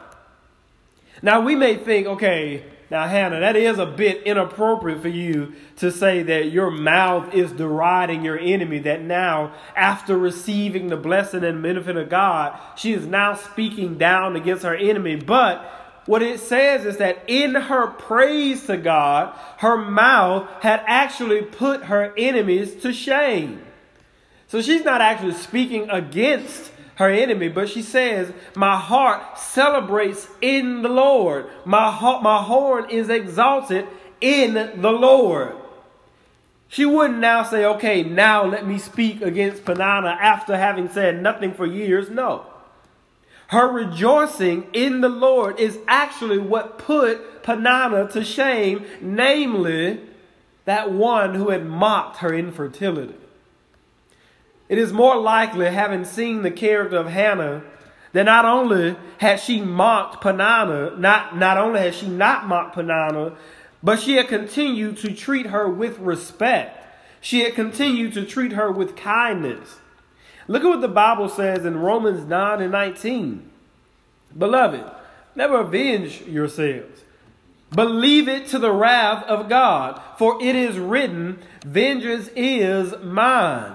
Now 1.22 1.42
we 1.42 1.56
may 1.56 1.78
think, 1.78 2.08
okay, 2.08 2.64
now, 2.92 3.08
Hannah, 3.08 3.40
that 3.40 3.56
is 3.56 3.80
a 3.80 3.86
bit 3.86 4.24
inappropriate 4.24 5.02
for 5.02 5.08
you 5.08 5.54
to 5.78 5.92
say 5.92 6.22
that 6.22 6.52
your 6.52 6.70
mouth 6.70 7.34
is 7.34 7.52
deriding 7.52 8.24
your 8.24 8.38
enemy, 8.38 8.78
that 8.80 9.02
now, 9.02 9.54
after 9.76 10.16
receiving 10.16 10.88
the 10.88 10.98
blessing 10.98 11.44
and 11.44 11.64
benefit 11.64 11.98
of 11.98 12.10
God, 12.10 12.60
she 12.78 12.94
is 12.94 13.08
now 13.08 13.34
speaking 13.34 13.98
down 13.98 14.36
against 14.36 14.64
her 14.64 14.76
enemy. 14.76 15.16
But 15.16 15.66
what 16.06 16.22
it 16.22 16.40
says 16.40 16.86
is 16.86 16.98
that 16.98 17.24
in 17.28 17.56
her 17.56 17.88
praise 17.88 18.68
to 18.68 18.78
God, 18.78 19.36
her 19.58 19.78
mouth 19.78 20.48
had 20.62 20.84
actually 20.86 21.42
put 21.42 21.86
her 21.86 22.14
enemies 22.16 22.76
to 22.84 22.94
shame. 22.94 23.66
So 24.48 24.62
she's 24.62 24.86
not 24.86 25.02
actually 25.02 25.34
speaking 25.34 25.90
against 25.90 26.72
her 26.96 27.10
enemy, 27.10 27.50
but 27.50 27.70
she 27.70 27.82
says, 27.82 28.32
My 28.56 28.78
heart 28.78 29.38
celebrates 29.38 30.28
in 30.42 30.82
the 30.82 30.90
Lord. 30.90 31.48
My, 31.66 31.92
heart, 31.92 32.24
my 32.24 32.42
horn 32.42 32.90
is 32.90 33.10
exalted 33.10 33.88
in 34.22 34.54
the 34.82 34.92
Lord. 34.92 35.56
She 36.68 36.86
wouldn't 36.86 37.20
now 37.20 37.44
say, 37.44 37.66
Okay, 37.66 38.04
now 38.04 38.46
let 38.46 38.66
me 38.66 38.80
speak 38.80 39.22
against 39.22 39.66
Peninnah 39.66 40.18
after 40.20 40.58
having 40.58 40.90
said 40.90 41.22
nothing 41.22 41.54
for 41.54 41.66
years. 41.66 42.10
No. 42.10 42.46
Her 43.48 43.72
rejoicing 43.72 44.68
in 44.74 45.02
the 45.02 45.10
Lord 45.10 45.60
is 45.60 45.78
actually 45.88 46.40
what 46.40 46.80
put 46.80 47.44
Peninnah 47.44 48.10
to 48.14 48.24
shame, 48.24 48.86
namely 49.02 50.00
that 50.64 50.92
one 50.92 51.36
who 51.36 51.50
had 51.50 51.66
mocked 51.66 52.18
her 52.18 52.34
infertility. 52.34 53.16
It 54.68 54.78
is 54.78 54.92
more 54.92 55.18
likely, 55.18 55.68
having 55.68 56.06
seen 56.06 56.42
the 56.42 56.52
character 56.52 56.98
of 56.98 57.08
Hannah, 57.08 57.64
that 58.14 58.24
not 58.24 58.46
only 58.46 58.96
had 59.18 59.40
she 59.40 59.62
mocked 59.62 60.22
Peninnah, 60.22 60.96
not, 60.98 61.38
not 61.38 61.58
only 61.58 61.82
had 61.82 61.96
she 61.96 62.08
not 62.08 62.48
mocked 62.48 62.74
Peninnah, 62.76 63.36
but 63.84 64.00
she 64.00 64.16
had 64.16 64.28
continued 64.28 64.98
to 64.98 65.14
treat 65.14 65.48
her 65.48 65.70
with 65.70 66.00
respect. 66.00 66.82
She 67.22 67.42
had 67.42 67.56
continued 67.56 68.14
to 68.14 68.26
treat 68.26 68.54
her 68.54 68.72
with 68.72 68.96
kindness. 68.96 69.78
Look 70.48 70.64
at 70.64 70.68
what 70.68 70.82
the 70.82 70.88
Bible 70.88 71.30
says 71.30 71.66
in 71.66 71.78
Romans 71.78 72.26
9 72.26 72.62
and 72.62 72.72
19. 72.72 73.50
Beloved, 74.38 74.84
never 75.36 75.60
avenge 75.60 76.22
yourselves, 76.22 77.04
but 77.72 77.90
leave 77.90 78.28
it 78.28 78.48
to 78.48 78.60
the 78.60 78.72
wrath 78.72 79.24
of 79.26 79.50
God, 79.50 80.02
for 80.18 80.42
it 80.42 80.56
is 80.56 80.78
written, 80.78 81.40
Vengeance 81.64 82.30
is 82.36 82.94
mine. 83.04 83.75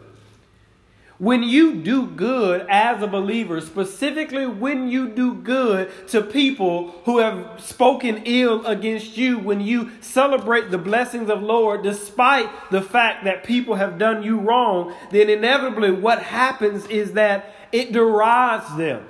When 1.21 1.43
you 1.43 1.75
do 1.75 2.07
good 2.07 2.65
as 2.67 3.03
a 3.03 3.07
believer, 3.07 3.61
specifically 3.61 4.47
when 4.47 4.87
you 4.87 5.07
do 5.07 5.35
good 5.35 5.91
to 6.07 6.23
people 6.23 6.99
who 7.05 7.19
have 7.19 7.61
spoken 7.61 8.23
ill 8.25 8.65
against 8.65 9.17
you, 9.17 9.37
when 9.37 9.61
you 9.61 9.91
celebrate 10.01 10.71
the 10.71 10.79
blessings 10.79 11.29
of 11.29 11.43
Lord 11.43 11.83
despite 11.83 12.49
the 12.71 12.81
fact 12.81 13.25
that 13.25 13.43
people 13.43 13.75
have 13.75 13.99
done 13.99 14.23
you 14.23 14.39
wrong, 14.39 14.95
then 15.11 15.29
inevitably 15.29 15.91
what 15.91 16.23
happens 16.23 16.87
is 16.87 17.13
that 17.13 17.53
it 17.71 17.91
derides 17.91 18.75
them. 18.75 19.07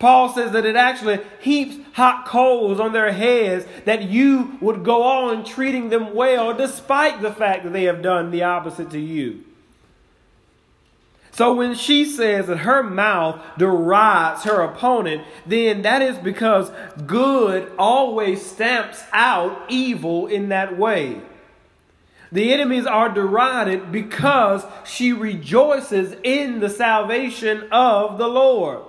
Paul 0.00 0.30
says 0.30 0.50
that 0.50 0.66
it 0.66 0.74
actually 0.74 1.20
heaps 1.38 1.76
hot 1.92 2.26
coals 2.26 2.80
on 2.80 2.92
their 2.92 3.12
heads 3.12 3.66
that 3.84 4.02
you 4.02 4.58
would 4.60 4.82
go 4.82 5.04
on 5.04 5.44
treating 5.44 5.90
them 5.90 6.12
well 6.12 6.54
despite 6.54 7.22
the 7.22 7.32
fact 7.32 7.62
that 7.62 7.72
they 7.72 7.84
have 7.84 8.02
done 8.02 8.32
the 8.32 8.42
opposite 8.42 8.90
to 8.90 8.98
you. 8.98 9.44
So 11.38 11.54
when 11.54 11.76
she 11.76 12.04
says 12.04 12.48
that 12.48 12.56
her 12.56 12.82
mouth 12.82 13.40
derides 13.56 14.42
her 14.42 14.60
opponent, 14.60 15.22
then 15.46 15.82
that 15.82 16.02
is 16.02 16.18
because 16.18 16.72
good 17.06 17.70
always 17.78 18.44
stamps 18.44 19.04
out 19.12 19.66
evil 19.68 20.26
in 20.26 20.48
that 20.48 20.76
way. 20.76 21.20
The 22.32 22.52
enemies 22.52 22.86
are 22.86 23.08
derided 23.08 23.92
because 23.92 24.64
she 24.84 25.12
rejoices 25.12 26.16
in 26.24 26.58
the 26.58 26.68
salvation 26.68 27.68
of 27.70 28.18
the 28.18 28.26
Lord. 28.26 28.82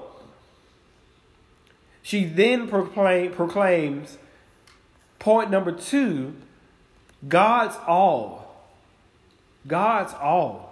She 2.02 2.26
then 2.26 2.68
proclaim, 2.68 3.32
proclaims 3.32 4.18
point 5.20 5.52
number 5.52 5.72
two 5.72 6.34
God's 7.28 7.76
all. 7.86 8.66
God's 9.68 10.16
all. 10.16 10.69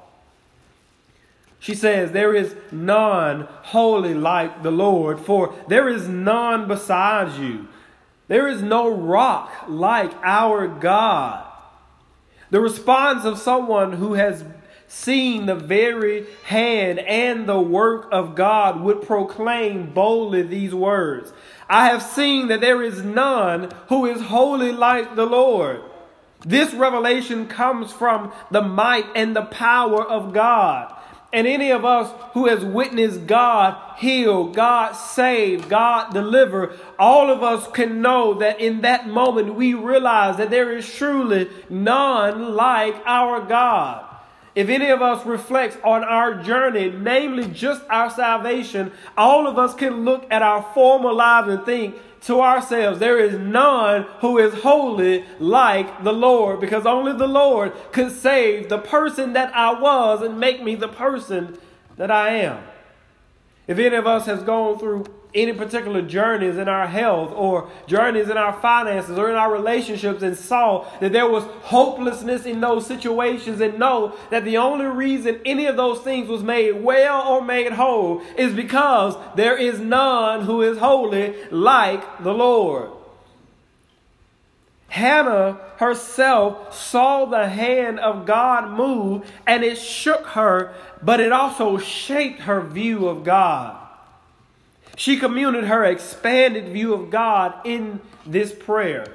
She 1.60 1.76
says, 1.76 2.12
There 2.12 2.34
is 2.34 2.56
none 2.72 3.48
holy 3.64 4.14
like 4.14 4.64
the 4.64 4.72
Lord, 4.72 5.20
for 5.20 5.54
there 5.68 5.90
is 5.90 6.08
none 6.08 6.68
besides 6.68 7.38
you. 7.40 7.68
There 8.28 8.48
is 8.48 8.62
no 8.62 8.90
rock 8.90 9.52
like 9.68 10.14
our 10.24 10.68
God. 10.68 11.46
The 12.50 12.60
response 12.60 13.26
of 13.26 13.40
someone 13.40 13.94
who 13.94 14.14
has 14.14 14.44
seen 14.88 15.46
the 15.46 15.56
very 15.56 16.26
hand 16.46 17.00
and 17.00 17.48
the 17.48 17.60
work 17.60 18.08
of 18.12 18.36
God 18.36 18.82
would 18.82 19.02
proclaim 19.02 19.94
boldly 19.94 20.44
these 20.44 20.74
words 20.74 21.34
I 21.70 21.90
have 21.90 22.02
seen 22.02 22.48
that 22.48 22.62
there 22.62 22.82
is 22.82 23.04
none 23.04 23.72
who 23.90 24.06
is 24.06 24.22
holy 24.22 24.72
like 24.72 25.16
the 25.16 25.26
Lord. 25.26 25.82
This 26.46 26.74
revelation 26.74 27.48
comes 27.48 27.92
from 27.92 28.32
the 28.52 28.62
might 28.62 29.06
and 29.16 29.36
the 29.36 29.44
power 29.44 30.02
of 30.02 30.34
God. 30.34 30.96
And 31.34 31.46
any 31.46 31.72
of 31.72 31.84
us 31.84 32.14
who 32.34 32.48
has 32.48 32.64
witnessed 32.64 33.28
God 33.28 33.78
heal, 33.98 34.46
God 34.46 34.94
save, 34.94 35.68
God 35.68 36.14
deliver, 36.14 36.74
all 36.98 37.30
of 37.30 37.44
us 37.44 37.68
can 37.72 38.02
know 38.02 38.36
that 38.36 38.62
in 38.62 38.82
that 38.82 39.08
moment 39.08 39.56
we 39.56 39.74
realize 39.74 40.38
that 40.38 40.50
there 40.50 40.76
is 40.76 40.92
truly 40.96 41.50
none 41.70 42.56
like 42.56 42.96
our 43.06 43.42
God. 43.42 44.07
If 44.58 44.70
any 44.70 44.90
of 44.90 45.04
us 45.04 45.24
reflects 45.24 45.78
on 45.84 46.04
our 46.04 46.42
journey, 46.42 46.90
namely 46.90 47.46
just 47.46 47.84
our 47.92 48.10
salvation, 48.10 48.92
all 49.16 49.46
of 49.46 49.60
us 49.60 49.76
can 49.76 50.04
look 50.04 50.26
at 50.32 50.42
our 50.42 50.64
former 50.74 51.14
lives 51.14 51.50
and 51.50 51.64
think 51.64 51.96
to 52.22 52.42
ourselves, 52.42 52.98
there 52.98 53.20
is 53.20 53.38
none 53.38 54.08
who 54.20 54.40
is 54.40 54.56
holy 54.56 55.24
like 55.38 56.04
the 56.04 56.12
Lord, 56.12 56.60
because 56.60 56.88
only 56.88 57.14
the 57.14 57.28
Lord 57.28 57.72
could 57.92 58.12
save 58.12 58.68
the 58.68 58.80
person 58.80 59.34
that 59.34 59.56
I 59.56 59.80
was 59.80 60.24
and 60.24 60.40
make 60.40 60.64
me 60.64 60.74
the 60.74 60.88
person 60.88 61.56
that 61.98 62.10
I 62.10 62.30
am. 62.38 62.64
If 63.68 63.78
any 63.78 63.96
of 63.96 64.08
us 64.08 64.26
has 64.26 64.42
gone 64.42 64.80
through 64.80 65.06
any 65.34 65.54
particular 65.54 66.02
journeys 66.02 66.58
in 66.58 66.68
our 66.68 66.88
health 66.88 67.32
or 67.36 67.70
journeys 67.86 68.30
in 68.30 68.38
our 68.38 68.54
finances 68.62 69.18
or 69.18 69.30
in 69.30 69.36
our 69.36 69.52
relationships 69.52 70.24
and 70.24 70.38
saw 70.38 70.88
that 71.00 71.12
there 71.12 71.30
was 71.30 71.44
hopelessness 71.64 72.46
in 72.46 72.62
those 72.62 72.88
situations 72.88 73.60
and 73.60 73.78
know 73.78 74.16
that 74.32 74.46
the 74.46 74.58
only 74.58 74.86
reason 74.86 75.40
any 75.46 75.66
of 75.66 75.76
those 75.76 76.00
things 76.00 76.28
was 76.28 76.44
made 76.44 76.72
well 76.72 77.28
or 77.28 77.42
made 77.42 77.74
whole 77.74 78.22
is 78.38 78.54
because 78.54 79.16
there 79.36 79.58
is 79.58 79.80
none 79.80 80.42
who 80.42 80.62
is 80.62 80.78
holy 80.78 81.36
like 81.52 82.24
the 82.24 82.34
Lord. 82.34 82.92
Hannah 84.88 85.60
herself 85.78 86.76
saw 86.76 87.26
the 87.26 87.50
hand 87.50 88.00
of 88.00 88.26
God 88.26 88.72
move 88.72 89.30
and 89.46 89.64
it 89.64 89.78
shook 89.78 90.26
her, 90.28 90.74
but 91.04 91.20
it 91.20 91.32
also 91.32 91.78
shaped 91.78 92.42
her 92.42 92.62
view 92.62 93.08
of 93.08 93.24
God. 93.24 93.77
She 94.98 95.18
communed 95.18 95.68
her 95.68 95.86
expanded 95.86 96.70
view 96.70 96.96
of 96.96 97.12
God 97.12 97.54
in 97.66 98.02
this 98.26 98.52
prayer. 98.52 99.06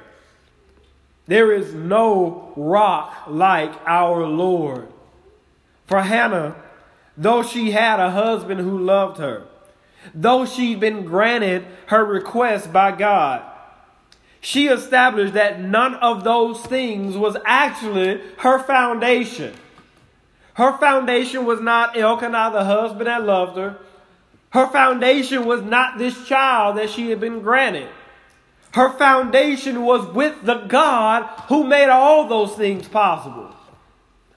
There 1.27 1.51
is 1.51 1.73
no 1.73 2.53
rock 2.55 3.25
like 3.27 3.73
our 3.85 4.25
Lord. 4.25 4.87
For 5.85 6.01
Hannah, 6.01 6.55
though 7.17 7.43
she 7.43 7.71
had 7.71 7.99
a 7.99 8.11
husband 8.11 8.61
who 8.61 8.79
loved 8.79 9.17
her, 9.17 9.43
though 10.15 10.45
she'd 10.45 10.79
been 10.79 11.03
granted 11.03 11.65
her 11.87 12.05
request 12.05 12.71
by 12.71 12.93
God, 12.93 13.43
she 14.39 14.67
established 14.67 15.33
that 15.33 15.59
none 15.59 15.95
of 15.95 16.23
those 16.23 16.61
things 16.61 17.17
was 17.17 17.35
actually 17.45 18.21
her 18.37 18.57
foundation. 18.59 19.53
Her 20.53 20.77
foundation 20.77 21.43
was 21.43 21.59
not 21.59 21.97
Elkanah, 21.97 22.51
the 22.53 22.63
husband 22.63 23.07
that 23.07 23.25
loved 23.25 23.57
her. 23.57 23.79
Her 24.53 24.67
foundation 24.67 25.45
was 25.45 25.63
not 25.63 25.97
this 25.97 26.27
child 26.27 26.77
that 26.77 26.91
she 26.91 27.09
had 27.09 27.19
been 27.19 27.41
granted. 27.41 27.89
Her 28.75 28.91
foundation 28.91 29.81
was 29.81 30.05
with 30.13 30.43
the 30.43 30.65
God 30.65 31.23
who 31.47 31.63
made 31.63 31.89
all 31.89 32.27
those 32.27 32.53
things 32.55 32.87
possible. 32.87 33.49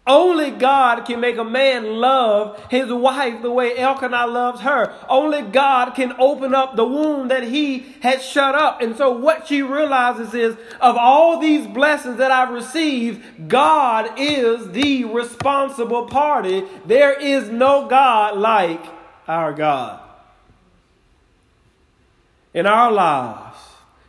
Only 0.07 0.53
God 0.53 1.05
can 1.05 1.21
make 1.21 1.37
a 1.37 1.45
man 1.45 1.97
love 1.97 2.65
his 2.71 2.91
wife 2.91 3.43
the 3.43 3.51
way 3.51 3.77
Elkanah 3.77 4.27
loves 4.27 4.63
her. 4.63 4.95
Only 5.07 5.43
God 5.43 5.91
can 5.91 6.15
open 6.19 6.55
up 6.55 6.77
the 6.77 6.87
womb 6.87 7.29
that 7.29 7.43
he 7.43 7.81
had 8.01 8.23
shut 8.23 8.55
up. 8.55 8.81
And 8.81 8.97
so 8.97 9.11
what 9.11 9.47
she 9.47 9.61
realizes 9.61 10.33
is 10.33 10.57
of 10.81 10.97
all 10.97 11.41
these 11.41 11.67
blessings 11.67 12.17
that 12.17 12.31
I've 12.31 12.55
received, 12.55 13.49
God 13.49 14.13
is 14.17 14.71
the 14.71 15.05
responsible 15.05 16.07
party. 16.07 16.65
There 16.87 17.13
is 17.13 17.51
no 17.51 17.87
God 17.87 18.39
like 18.39 18.83
our 19.29 19.53
God 19.53 20.06
in 22.57 22.65
our 22.65 22.91
lives, 22.91 23.59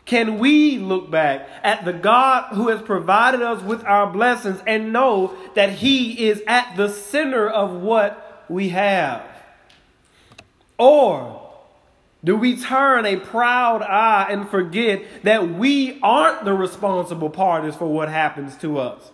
can 0.06 0.40
we 0.40 0.78
look 0.78 1.12
back 1.12 1.50
at 1.64 1.84
the 1.84 1.92
God 1.92 2.54
who 2.54 2.70
has 2.70 2.82
provided 2.82 3.42
us 3.42 3.62
with 3.62 3.84
our 3.84 4.08
blessings 4.10 4.62
and 4.66 4.94
know 4.94 5.36
that 5.56 5.70
He 5.70 6.30
is 6.30 6.42
at 6.48 6.78
the 6.78 6.88
center 6.88 7.50
of 7.50 7.82
what 7.82 8.46
we 8.48 8.70
have? 8.70 9.22
Or 10.78 11.52
do 12.24 12.38
we 12.38 12.56
turn 12.56 13.06
a 13.06 13.18
proud 13.18 13.82
eye 13.82 14.28
and 14.30 14.48
forget 14.48 15.04
that 15.24 15.50
we 15.50 16.00
aren't 16.02 16.46
the 16.46 16.54
responsible 16.54 17.30
parties 17.30 17.76
for 17.76 17.92
what 17.92 18.08
happens 18.08 18.56
to 18.60 18.78
us? 18.80 19.12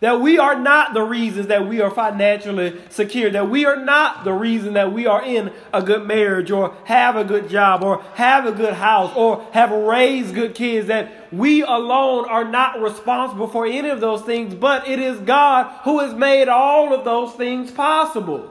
That 0.00 0.22
we 0.22 0.38
are 0.38 0.58
not 0.58 0.94
the 0.94 1.02
reasons 1.02 1.48
that 1.48 1.68
we 1.68 1.82
are 1.82 1.90
financially 1.90 2.80
secure. 2.88 3.28
That 3.30 3.50
we 3.50 3.66
are 3.66 3.76
not 3.76 4.24
the 4.24 4.32
reason 4.32 4.72
that 4.72 4.92
we 4.94 5.06
are 5.06 5.22
in 5.22 5.52
a 5.74 5.82
good 5.82 6.06
marriage 6.06 6.50
or 6.50 6.74
have 6.84 7.16
a 7.16 7.24
good 7.24 7.50
job 7.50 7.82
or 7.82 8.02
have 8.14 8.46
a 8.46 8.52
good 8.52 8.72
house 8.72 9.14
or 9.14 9.46
have 9.52 9.70
raised 9.70 10.34
good 10.34 10.54
kids. 10.54 10.88
That 10.88 11.30
we 11.30 11.62
alone 11.62 12.26
are 12.30 12.44
not 12.44 12.80
responsible 12.80 13.46
for 13.46 13.66
any 13.66 13.90
of 13.90 14.00
those 14.00 14.22
things, 14.22 14.54
but 14.54 14.88
it 14.88 14.98
is 14.98 15.18
God 15.20 15.70
who 15.84 15.98
has 15.98 16.14
made 16.14 16.48
all 16.48 16.94
of 16.94 17.04
those 17.04 17.34
things 17.34 17.70
possible. 17.70 18.50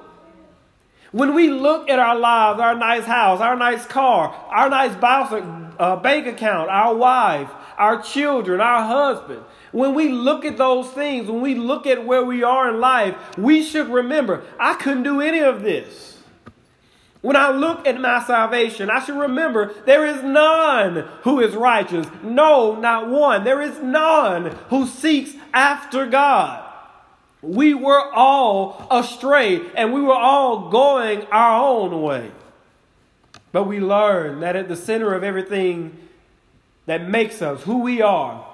When 1.12 1.33
we 1.33 1.49
look 1.49 1.89
at 1.89 1.97
our 1.97 2.15
lives, 2.15 2.59
our 2.59 2.75
nice 2.75 3.05
house, 3.05 3.41
our 3.41 3.55
nice 3.55 3.88
car, 3.88 4.29
our 4.49 4.69
nice 4.69 4.93
uh, 5.01 5.95
bank 5.95 6.27
account, 6.27 6.69
our 6.69 6.93
wife, 6.93 7.49
our 7.79 7.99
children, 8.03 8.62
our 8.62 8.83
husband, 8.83 9.43
when 9.71 9.93
we 9.93 10.10
look 10.10 10.45
at 10.45 10.58
those 10.58 10.89
things, 10.89 11.29
when 11.29 11.41
we 11.41 11.55
look 11.55 11.86
at 11.86 12.05
where 12.05 12.23
we 12.23 12.43
are 12.43 12.69
in 12.69 12.79
life, 12.79 13.15
we 13.38 13.63
should 13.63 13.89
remember 13.89 14.43
I 14.60 14.73
couldn't 14.75 15.03
do 15.03 15.21
any 15.21 15.39
of 15.39 15.62
this. 15.62 16.17
When 17.21 17.36
I 17.36 17.51
look 17.51 17.86
at 17.86 17.99
my 17.99 18.23
salvation, 18.23 18.89
I 18.89 19.03
should 19.03 19.17
remember 19.17 19.73
there 19.86 20.05
is 20.05 20.23
none 20.23 21.08
who 21.23 21.41
is 21.41 21.53
righteous. 21.53 22.08
No, 22.23 22.75
not 22.75 23.10
one. 23.10 23.43
There 23.43 23.62
is 23.62 23.79
none 23.79 24.58
who 24.69 24.88
seeks 24.88 25.34
after 25.53 26.05
God. 26.05 26.65
We 27.41 27.73
were 27.73 28.13
all 28.13 28.88
astray 28.89 29.62
and 29.75 29.93
we 29.93 30.01
were 30.01 30.13
all 30.13 30.69
going 30.69 31.25
our 31.25 31.62
own 31.62 32.01
way. 32.01 32.32
But 33.51 33.63
we 33.63 33.79
learn 33.79 34.39
that 34.39 34.55
at 34.55 34.69
the 34.69 34.75
center 34.75 35.13
of 35.13 35.23
everything 35.23 35.97
that 36.86 37.08
makes 37.08 37.41
us 37.41 37.63
who 37.63 37.79
we 37.79 38.01
are 38.01 38.48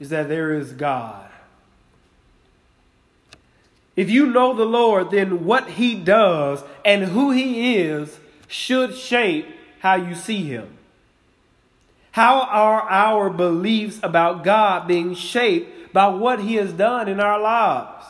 is 0.00 0.10
that 0.10 0.28
there 0.28 0.52
is 0.52 0.72
God. 0.72 1.30
If 3.96 4.10
you 4.10 4.26
know 4.26 4.54
the 4.54 4.64
Lord, 4.64 5.10
then 5.10 5.44
what 5.44 5.70
he 5.70 5.94
does 5.94 6.64
and 6.84 7.04
who 7.04 7.30
he 7.30 7.76
is 7.76 8.18
should 8.48 8.96
shape 8.96 9.46
how 9.78 9.94
you 9.94 10.14
see 10.14 10.44
him. 10.44 10.76
How 12.10 12.42
are 12.42 12.82
our 12.82 13.30
beliefs 13.30 13.98
about 14.02 14.44
God 14.44 14.86
being 14.86 15.14
shaped 15.14 15.92
by 15.92 16.08
what 16.08 16.40
he 16.40 16.56
has 16.56 16.72
done 16.72 17.08
in 17.08 17.20
our 17.20 17.40
lives? 17.40 18.06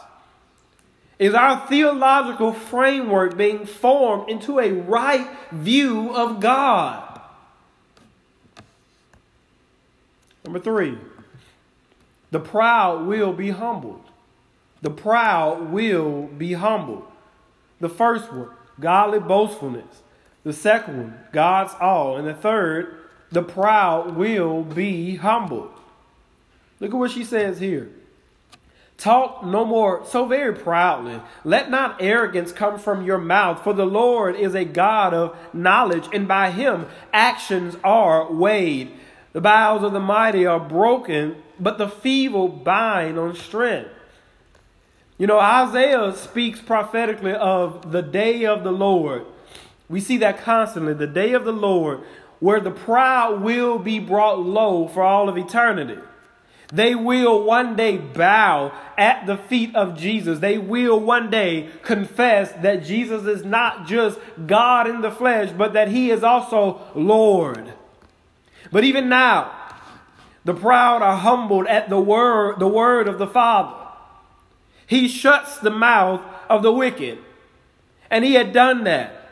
Is 1.18 1.32
our 1.32 1.66
theological 1.68 2.52
framework 2.52 3.36
being 3.36 3.66
formed 3.66 4.28
into 4.28 4.58
a 4.58 4.72
right 4.72 5.26
view 5.52 6.14
of 6.14 6.40
God? 6.40 7.20
Number 10.44 10.58
three. 10.58 10.98
The 12.34 12.40
proud 12.40 13.06
will 13.06 13.32
be 13.32 13.50
humbled. 13.50 14.10
The 14.82 14.90
proud 14.90 15.70
will 15.70 16.22
be 16.22 16.54
humbled. 16.54 17.06
The 17.78 17.88
first 17.88 18.32
one, 18.32 18.48
godly 18.80 19.20
boastfulness. 19.20 20.02
The 20.42 20.52
second 20.52 20.96
one, 20.96 21.18
God's 21.30 21.76
all. 21.80 22.16
And 22.16 22.26
the 22.26 22.34
third, 22.34 22.98
the 23.30 23.44
proud 23.44 24.16
will 24.16 24.64
be 24.64 25.14
humbled. 25.14 25.70
Look 26.80 26.90
at 26.90 26.96
what 26.96 27.12
she 27.12 27.22
says 27.22 27.60
here. 27.60 27.88
Talk 28.98 29.44
no 29.44 29.64
more 29.64 30.04
so 30.04 30.26
very 30.26 30.56
proudly. 30.56 31.20
Let 31.44 31.70
not 31.70 32.02
arrogance 32.02 32.50
come 32.50 32.80
from 32.80 33.06
your 33.06 33.18
mouth, 33.18 33.62
for 33.62 33.74
the 33.74 33.86
Lord 33.86 34.34
is 34.34 34.56
a 34.56 34.64
God 34.64 35.14
of 35.14 35.36
knowledge, 35.52 36.08
and 36.12 36.26
by 36.26 36.50
him 36.50 36.86
actions 37.12 37.76
are 37.84 38.32
weighed. 38.32 38.90
The 39.34 39.40
bows 39.40 39.84
of 39.84 39.92
the 39.92 40.00
mighty 40.00 40.44
are 40.46 40.58
broken, 40.58 41.36
but 41.58 41.78
the 41.78 41.88
feeble 41.88 42.48
bind 42.48 43.18
on 43.18 43.36
strength. 43.36 43.90
You 45.18 45.26
know, 45.26 45.38
Isaiah 45.38 46.12
speaks 46.16 46.60
prophetically 46.60 47.34
of 47.34 47.92
the 47.92 48.02
day 48.02 48.44
of 48.46 48.64
the 48.64 48.72
Lord. 48.72 49.24
We 49.88 50.00
see 50.00 50.16
that 50.18 50.38
constantly, 50.38 50.94
the 50.94 51.06
day 51.06 51.32
of 51.32 51.44
the 51.44 51.52
Lord, 51.52 52.00
where 52.40 52.60
the 52.60 52.70
proud 52.70 53.42
will 53.42 53.78
be 53.78 53.98
brought 53.98 54.40
low 54.40 54.88
for 54.88 55.02
all 55.02 55.28
of 55.28 55.36
eternity. 55.36 55.98
They 56.72 56.94
will 56.94 57.44
one 57.44 57.76
day 57.76 57.98
bow 57.98 58.72
at 58.98 59.26
the 59.26 59.36
feet 59.36 59.76
of 59.76 59.96
Jesus. 59.96 60.40
They 60.40 60.58
will 60.58 60.98
one 60.98 61.30
day 61.30 61.68
confess 61.82 62.50
that 62.62 62.84
Jesus 62.84 63.24
is 63.26 63.44
not 63.44 63.86
just 63.86 64.18
God 64.46 64.88
in 64.88 65.00
the 65.00 65.10
flesh, 65.10 65.52
but 65.56 65.74
that 65.74 65.88
he 65.88 66.10
is 66.10 66.24
also 66.24 66.80
Lord. 66.94 67.74
But 68.72 68.82
even 68.82 69.08
now, 69.08 69.52
the 70.44 70.54
proud 70.54 71.02
are 71.02 71.16
humbled 71.16 71.66
at 71.66 71.88
the 71.88 72.00
word, 72.00 72.58
the 72.58 72.68
word 72.68 73.08
of 73.08 73.18
the 73.18 73.26
Father. 73.26 73.76
He 74.86 75.08
shuts 75.08 75.58
the 75.58 75.70
mouth 75.70 76.20
of 76.50 76.62
the 76.62 76.72
wicked. 76.72 77.18
And 78.10 78.24
he 78.24 78.34
had 78.34 78.52
done 78.52 78.84
that. 78.84 79.30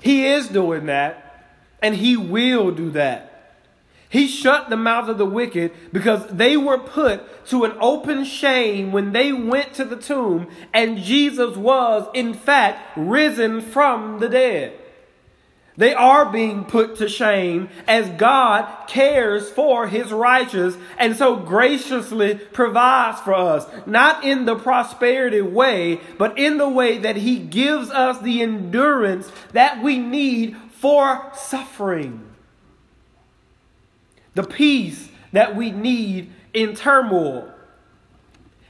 He 0.00 0.26
is 0.26 0.48
doing 0.48 0.86
that, 0.86 1.46
and 1.80 1.94
he 1.94 2.16
will 2.16 2.72
do 2.72 2.90
that. 2.90 3.32
He 4.08 4.26
shut 4.26 4.68
the 4.68 4.76
mouth 4.76 5.08
of 5.08 5.16
the 5.16 5.24
wicked 5.24 5.72
because 5.90 6.26
they 6.26 6.56
were 6.56 6.78
put 6.78 7.46
to 7.46 7.64
an 7.64 7.72
open 7.80 8.24
shame 8.24 8.92
when 8.92 9.12
they 9.12 9.32
went 9.32 9.72
to 9.74 9.86
the 9.86 9.96
tomb 9.96 10.48
and 10.74 10.98
Jesus 10.98 11.56
was, 11.56 12.06
in 12.12 12.34
fact, 12.34 12.94
risen 12.94 13.62
from 13.62 14.18
the 14.18 14.28
dead. 14.28 14.78
They 15.76 15.94
are 15.94 16.30
being 16.30 16.64
put 16.64 16.96
to 16.96 17.08
shame 17.08 17.70
as 17.86 18.08
God 18.18 18.88
cares 18.88 19.48
for 19.50 19.86
his 19.86 20.12
righteous 20.12 20.76
and 20.98 21.16
so 21.16 21.36
graciously 21.36 22.34
provides 22.34 23.20
for 23.20 23.34
us, 23.34 23.66
not 23.86 24.22
in 24.22 24.44
the 24.44 24.56
prosperity 24.56 25.40
way, 25.40 26.00
but 26.18 26.38
in 26.38 26.58
the 26.58 26.68
way 26.68 26.98
that 26.98 27.16
he 27.16 27.38
gives 27.38 27.90
us 27.90 28.20
the 28.20 28.42
endurance 28.42 29.32
that 29.52 29.82
we 29.82 29.98
need 29.98 30.56
for 30.72 31.30
suffering 31.34 32.32
the 34.34 34.42
peace 34.42 35.08
that 35.32 35.56
we 35.56 35.70
need 35.70 36.30
in 36.52 36.74
turmoil, 36.74 37.48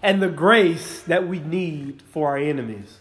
and 0.02 0.22
the 0.22 0.28
grace 0.28 1.02
that 1.02 1.26
we 1.26 1.38
need 1.38 2.02
for 2.10 2.30
our 2.30 2.38
enemies. 2.38 2.98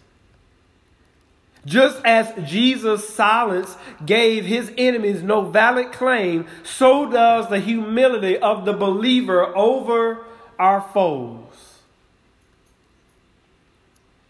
Just 1.65 2.03
as 2.03 2.33
Jesus' 2.49 3.07
silence 3.07 3.75
gave 4.05 4.45
his 4.45 4.71
enemies 4.77 5.21
no 5.21 5.41
valid 5.41 5.91
claim, 5.91 6.47
so 6.63 7.09
does 7.09 7.49
the 7.49 7.59
humility 7.59 8.37
of 8.37 8.65
the 8.65 8.73
believer 8.73 9.55
over 9.55 10.25
our 10.57 10.81
foes. 10.81 11.79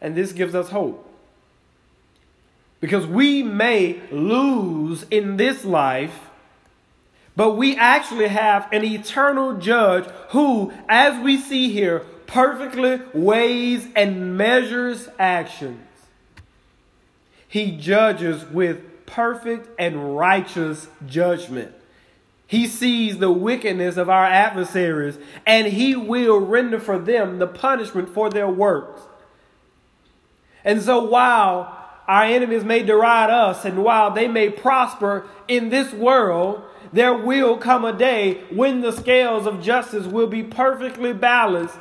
And 0.01 0.15
this 0.15 0.33
gives 0.33 0.55
us 0.55 0.69
hope. 0.69 1.07
Because 2.81 3.05
we 3.05 3.43
may 3.43 4.01
lose 4.11 5.05
in 5.11 5.37
this 5.37 5.63
life 5.63 6.19
but 7.35 7.53
we 7.53 7.75
actually 7.75 8.27
have 8.27 8.71
an 8.71 8.83
eternal 8.83 9.57
judge 9.57 10.05
who, 10.29 10.73
as 10.89 11.21
we 11.23 11.37
see 11.37 11.71
here, 11.71 12.01
perfectly 12.27 13.01
weighs 13.13 13.87
and 13.95 14.37
measures 14.37 15.07
actions. 15.17 15.79
He 17.51 17.71
judges 17.71 18.45
with 18.45 19.05
perfect 19.05 19.67
and 19.77 20.15
righteous 20.15 20.87
judgment. 21.05 21.73
He 22.47 22.65
sees 22.65 23.17
the 23.17 23.29
wickedness 23.29 23.97
of 23.97 24.09
our 24.09 24.25
adversaries, 24.25 25.19
and 25.45 25.67
he 25.67 25.93
will 25.93 26.39
render 26.39 26.79
for 26.79 26.97
them 26.97 27.39
the 27.39 27.47
punishment 27.47 28.07
for 28.07 28.29
their 28.29 28.47
works. 28.47 29.01
And 30.63 30.81
so, 30.81 31.03
while 31.03 31.77
our 32.07 32.23
enemies 32.23 32.63
may 32.63 32.83
deride 32.83 33.29
us, 33.29 33.65
and 33.65 33.83
while 33.83 34.11
they 34.11 34.29
may 34.29 34.49
prosper 34.49 35.27
in 35.49 35.67
this 35.67 35.91
world, 35.91 36.63
there 36.93 37.13
will 37.13 37.57
come 37.57 37.83
a 37.83 37.91
day 37.91 38.45
when 38.49 38.79
the 38.79 38.93
scales 38.93 39.45
of 39.45 39.61
justice 39.61 40.05
will 40.05 40.27
be 40.27 40.41
perfectly 40.41 41.11
balanced, 41.11 41.75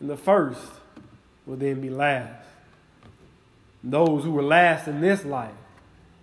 and 0.00 0.10
the 0.10 0.16
first 0.16 0.72
will 1.46 1.56
then 1.56 1.80
be 1.80 1.88
last. 1.88 2.45
Those 3.88 4.24
who 4.24 4.32
were 4.32 4.42
last 4.42 4.88
in 4.88 5.00
this 5.00 5.24
life 5.24 5.54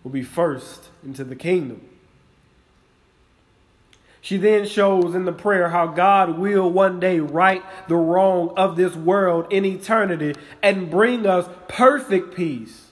will 0.04 0.12
be 0.12 0.21
first 0.21 0.89
into 1.02 1.23
the 1.23 1.36
kingdom. 1.36 1.82
She 4.19 4.36
then 4.36 4.65
shows 4.65 5.15
in 5.15 5.23
the 5.23 5.32
prayer 5.32 5.69
how 5.69 5.88
God 5.88 6.38
will 6.38 6.69
one 6.69 6.99
day 6.99 7.19
right 7.19 7.63
the 7.88 7.95
wrong 7.95 8.54
of 8.58 8.76
this 8.76 8.95
world 8.95 9.47
in 9.49 9.63
eternity 9.63 10.36
and 10.62 10.91
bring 10.91 11.26
us 11.26 11.47
perfect 11.69 12.36
peace 12.36 12.89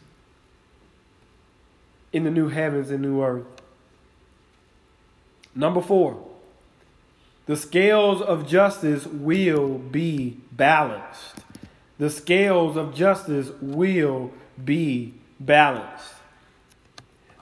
in 2.14 2.24
the 2.24 2.32
new 2.32 2.48
heavens 2.48 2.92
and 2.92 3.02
new 3.02 3.22
earth. 3.22 3.46
Number 5.54 5.82
four, 5.82 6.26
the 7.46 7.58
scales 7.58 8.22
of 8.22 8.48
justice 8.48 9.06
will 9.06 9.78
be 9.78 10.38
balanced. 10.54 11.36
The 11.98 12.10
scales 12.10 12.78
of 12.78 12.96
justice 12.96 13.52
will 13.62 14.32
be 14.64 15.14
balanced. 15.40 16.14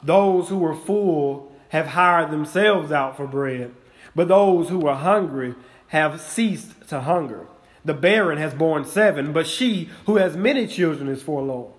Those 0.03 0.49
who 0.49 0.65
are 0.65 0.75
full 0.75 1.51
have 1.69 1.87
hired 1.87 2.31
themselves 2.31 2.91
out 2.91 3.17
for 3.17 3.27
bread, 3.27 3.73
but 4.15 4.27
those 4.27 4.69
who 4.69 4.87
are 4.87 4.95
hungry 4.95 5.55
have 5.87 6.21
ceased 6.21 6.87
to 6.89 7.01
hunger. 7.01 7.47
The 7.85 7.93
barren 7.93 8.37
has 8.37 8.53
borne 8.53 8.85
seven, 8.85 9.33
but 9.33 9.47
she 9.47 9.89
who 10.05 10.17
has 10.17 10.35
many 10.35 10.67
children 10.67 11.09
is 11.09 11.21
forlorn. 11.21 11.73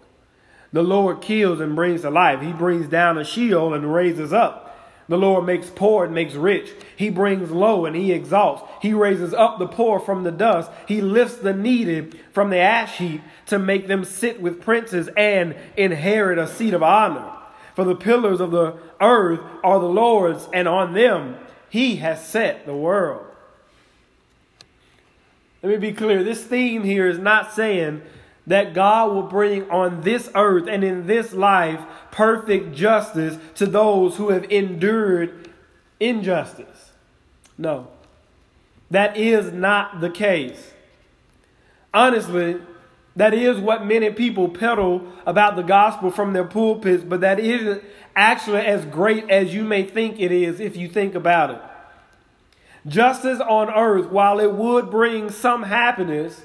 The 0.72 0.82
Lord 0.82 1.20
kills 1.20 1.60
and 1.60 1.74
brings 1.74 2.02
to 2.02 2.10
life. 2.10 2.40
He 2.40 2.52
brings 2.52 2.88
down 2.88 3.18
a 3.18 3.24
Sheol 3.24 3.74
and 3.74 3.92
raises 3.92 4.32
up. 4.32 4.69
The 5.10 5.18
Lord 5.18 5.44
makes 5.44 5.68
poor 5.68 6.04
and 6.04 6.14
makes 6.14 6.34
rich. 6.34 6.70
He 6.94 7.10
brings 7.10 7.50
low 7.50 7.84
and 7.84 7.96
he 7.96 8.12
exalts. 8.12 8.62
He 8.80 8.92
raises 8.92 9.34
up 9.34 9.58
the 9.58 9.66
poor 9.66 9.98
from 9.98 10.22
the 10.22 10.30
dust. 10.30 10.70
He 10.86 11.00
lifts 11.00 11.34
the 11.34 11.52
needy 11.52 12.16
from 12.30 12.50
the 12.50 12.58
ash 12.58 12.98
heap 12.98 13.20
to 13.46 13.58
make 13.58 13.88
them 13.88 14.04
sit 14.04 14.40
with 14.40 14.62
princes 14.62 15.08
and 15.16 15.56
inherit 15.76 16.38
a 16.38 16.46
seat 16.46 16.74
of 16.74 16.84
honor. 16.84 17.28
For 17.74 17.84
the 17.84 17.96
pillars 17.96 18.40
of 18.40 18.52
the 18.52 18.78
earth 19.00 19.40
are 19.64 19.80
the 19.80 19.86
Lord's, 19.86 20.48
and 20.52 20.68
on 20.68 20.94
them 20.94 21.38
he 21.68 21.96
has 21.96 22.24
set 22.24 22.64
the 22.64 22.76
world. 22.76 23.26
Let 25.60 25.72
me 25.72 25.88
be 25.88 25.92
clear 25.92 26.22
this 26.22 26.44
theme 26.44 26.84
here 26.84 27.08
is 27.08 27.18
not 27.18 27.52
saying 27.52 28.02
that 28.50 28.74
God 28.74 29.12
will 29.12 29.22
bring 29.22 29.70
on 29.70 30.00
this 30.00 30.28
earth 30.34 30.66
and 30.66 30.82
in 30.82 31.06
this 31.06 31.32
life 31.32 31.80
perfect 32.10 32.74
justice 32.74 33.38
to 33.54 33.64
those 33.64 34.16
who 34.16 34.30
have 34.30 34.44
endured 34.50 35.48
injustice. 36.00 36.90
No, 37.56 37.86
that 38.90 39.16
is 39.16 39.52
not 39.52 40.00
the 40.00 40.10
case. 40.10 40.72
Honestly, 41.94 42.60
that 43.14 43.34
is 43.34 43.58
what 43.58 43.86
many 43.86 44.10
people 44.10 44.48
peddle 44.48 45.06
about 45.26 45.54
the 45.54 45.62
gospel 45.62 46.10
from 46.10 46.32
their 46.32 46.44
pulpits, 46.44 47.04
but 47.04 47.20
that 47.20 47.38
isn't 47.38 47.84
actually 48.16 48.66
as 48.66 48.84
great 48.84 49.30
as 49.30 49.54
you 49.54 49.62
may 49.62 49.84
think 49.84 50.18
it 50.18 50.32
is 50.32 50.58
if 50.58 50.76
you 50.76 50.88
think 50.88 51.14
about 51.14 51.50
it. 51.50 51.62
Justice 52.88 53.38
on 53.38 53.70
earth, 53.70 54.06
while 54.06 54.40
it 54.40 54.52
would 54.52 54.90
bring 54.90 55.30
some 55.30 55.62
happiness, 55.62 56.42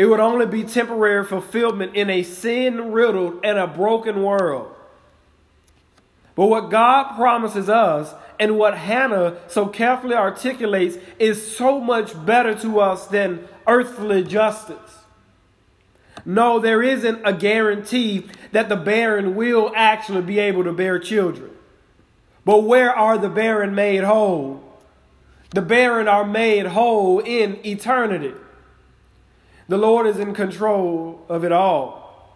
it 0.00 0.06
would 0.06 0.18
only 0.18 0.46
be 0.46 0.64
temporary 0.64 1.26
fulfillment 1.26 1.94
in 1.94 2.08
a 2.08 2.22
sin 2.22 2.90
riddled 2.90 3.38
and 3.44 3.58
a 3.58 3.66
broken 3.66 4.22
world. 4.22 4.74
But 6.34 6.46
what 6.46 6.70
God 6.70 7.16
promises 7.16 7.68
us 7.68 8.14
and 8.38 8.56
what 8.56 8.78
Hannah 8.78 9.36
so 9.48 9.66
carefully 9.66 10.14
articulates 10.14 10.96
is 11.18 11.54
so 11.54 11.78
much 11.78 12.14
better 12.24 12.54
to 12.60 12.80
us 12.80 13.08
than 13.08 13.46
earthly 13.66 14.24
justice. 14.24 15.00
No, 16.24 16.58
there 16.60 16.82
isn't 16.82 17.20
a 17.22 17.34
guarantee 17.34 18.26
that 18.52 18.70
the 18.70 18.76
barren 18.76 19.36
will 19.36 19.70
actually 19.76 20.22
be 20.22 20.38
able 20.38 20.64
to 20.64 20.72
bear 20.72 20.98
children. 20.98 21.50
But 22.46 22.62
where 22.62 22.96
are 22.96 23.18
the 23.18 23.28
barren 23.28 23.74
made 23.74 24.04
whole? 24.04 24.64
The 25.50 25.60
barren 25.60 26.08
are 26.08 26.24
made 26.24 26.68
whole 26.68 27.18
in 27.18 27.60
eternity. 27.66 28.32
The 29.70 29.78
Lord 29.78 30.08
is 30.08 30.18
in 30.18 30.34
control 30.34 31.24
of 31.28 31.44
it 31.44 31.52
all. 31.52 32.34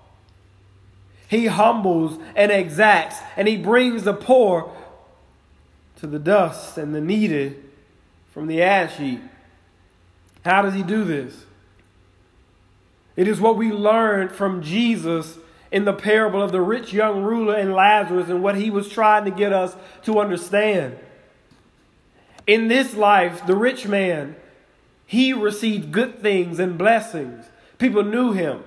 He 1.26 1.46
humbles 1.46 2.16
and 2.36 2.52
exacts, 2.52 3.16
and 3.36 3.48
He 3.48 3.56
brings 3.56 4.04
the 4.04 4.12
poor 4.12 4.72
to 5.96 6.06
the 6.06 6.20
dust 6.20 6.78
and 6.78 6.94
the 6.94 7.00
needy 7.00 7.56
from 8.30 8.46
the 8.46 8.62
ash 8.62 8.98
heap. 8.98 9.20
How 10.44 10.62
does 10.62 10.74
He 10.74 10.84
do 10.84 11.02
this? 11.02 11.44
It 13.16 13.26
is 13.26 13.40
what 13.40 13.56
we 13.56 13.72
learned 13.72 14.30
from 14.30 14.62
Jesus 14.62 15.36
in 15.72 15.86
the 15.86 15.92
parable 15.92 16.40
of 16.40 16.52
the 16.52 16.60
rich 16.60 16.92
young 16.92 17.24
ruler 17.24 17.56
and 17.56 17.74
Lazarus 17.74 18.28
and 18.28 18.44
what 18.44 18.54
he 18.54 18.70
was 18.70 18.88
trying 18.88 19.24
to 19.24 19.32
get 19.32 19.52
us 19.52 19.74
to 20.04 20.20
understand. 20.20 20.96
In 22.46 22.68
this 22.68 22.94
life, 22.94 23.44
the 23.44 23.56
rich 23.56 23.88
man 23.88 24.36
he 25.06 25.32
received 25.32 25.92
good 25.92 26.20
things 26.20 26.58
and 26.58 26.78
blessings. 26.78 27.46
People 27.78 28.02
knew 28.02 28.32
him. 28.32 28.62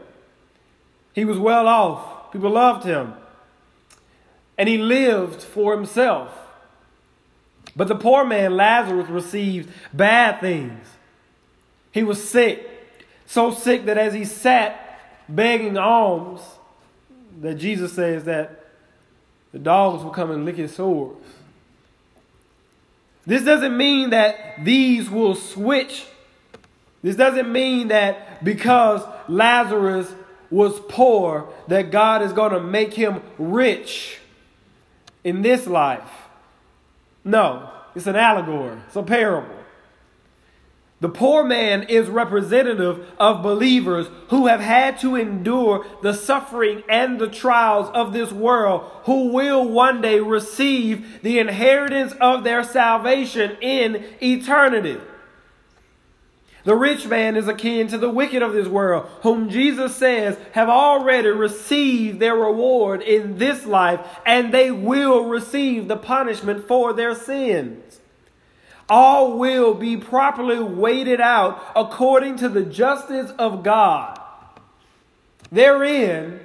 He 1.14 1.26
was 1.26 1.38
well 1.40 1.68
off. 1.68 2.32
People 2.32 2.52
loved 2.52 2.86
him. 2.86 3.14
And 4.58 4.70
he 4.70 4.78
lived 4.78 5.42
for 5.42 5.76
himself. 5.76 6.32
But 7.76 7.88
the 7.88 7.96
poor 7.96 8.26
man, 8.26 8.56
Lazarus, 8.56 9.10
received 9.10 9.72
bad 9.94 10.40
things. 10.42 10.88
He 11.92 12.04
was 12.04 12.28
sick, 12.28 12.68
so 13.26 13.52
sick 13.52 13.86
that 13.86 13.98
as 13.98 14.14
he 14.14 14.26
sat 14.26 15.00
begging 15.30 15.78
alms, 15.78 16.42
that 17.42 17.56
Jesus 17.56 17.94
says 17.94 18.24
that 18.26 18.66
the 19.52 19.60
dogs 19.60 20.04
will 20.04 20.12
come 20.12 20.32
and 20.32 20.46
lick 20.46 20.56
his 20.56 20.76
sores. 20.76 21.18
This 23.26 23.44
doesn't 23.44 23.76
mean 23.76 24.12
that 24.12 24.64
these 24.64 25.10
will 25.10 25.36
switch 25.36 26.06
this 27.08 27.16
doesn't 27.16 27.50
mean 27.50 27.88
that 27.88 28.44
because 28.44 29.02
Lazarus 29.30 30.14
was 30.52 30.78
poor, 30.90 31.48
that 31.70 31.90
God 31.90 32.22
is 32.22 32.34
going 32.34 32.52
to 32.52 32.60
make 32.60 32.94
him 32.94 33.22
rich 33.38 34.20
in 35.24 35.42
this 35.42 35.68
life. 35.68 36.10
No, 37.24 37.72
It's 37.96 38.08
an 38.08 38.18
allegory, 38.18 38.78
it's 38.88 38.96
a 38.98 39.04
parable. 39.04 39.56
The 41.00 41.08
poor 41.08 41.46
man 41.46 41.84
is 41.84 42.10
representative 42.10 43.08
of 43.18 43.42
believers 43.42 44.08
who 44.28 44.48
have 44.48 44.60
had 44.60 45.00
to 45.00 45.16
endure 45.16 45.86
the 46.04 46.14
suffering 46.14 46.84
and 46.90 47.20
the 47.20 47.30
trials 47.30 47.90
of 47.94 48.12
this 48.12 48.34
world, 48.34 48.82
who 49.04 49.30
will 49.30 49.66
one 49.66 50.02
day 50.02 50.20
receive 50.20 51.24
the 51.24 51.40
inheritance 51.40 52.12
of 52.20 52.44
their 52.44 52.66
salvation 52.66 53.56
in 53.62 54.04
eternity. 54.22 55.00
The 56.68 56.76
rich 56.76 57.08
man 57.08 57.38
is 57.38 57.48
akin 57.48 57.88
to 57.88 57.98
the 57.98 58.10
wicked 58.10 58.44
of 58.44 58.52
this 58.52 58.68
world, 58.68 59.08
whom 59.22 59.50
Jesus 59.50 59.96
says 59.96 60.38
have 60.52 60.68
already 60.68 61.30
received 61.30 62.20
their 62.20 62.36
reward 62.36 63.02
in 63.02 63.38
this 63.38 63.66
life, 63.66 64.02
and 64.26 64.54
they 64.54 64.70
will 64.70 65.30
receive 65.30 65.88
the 65.88 65.96
punishment 65.96 66.68
for 66.68 66.92
their 66.92 67.16
sins. 67.16 68.02
All 68.90 69.38
will 69.38 69.76
be 69.76 69.96
properly 69.96 70.60
weighted 70.60 71.22
out 71.22 71.72
according 71.74 72.36
to 72.40 72.50
the 72.50 72.64
justice 72.64 73.32
of 73.40 73.64
God. 73.64 74.20
Therein, 75.50 76.42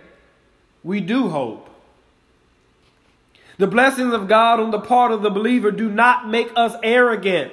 we 0.85 1.01
do 1.01 1.31
hope. 1.31 1.69
The 3.59 3.67
blessings 3.67 4.15
of 4.15 4.29
God 4.29 4.61
on 4.61 4.71
the 4.71 4.79
part 4.79 5.11
of 5.11 5.23
the 5.23 5.31
believer 5.31 5.73
do 5.73 5.91
not 5.91 6.29
make 6.29 6.53
us 6.55 6.77
arrogant 6.85 7.53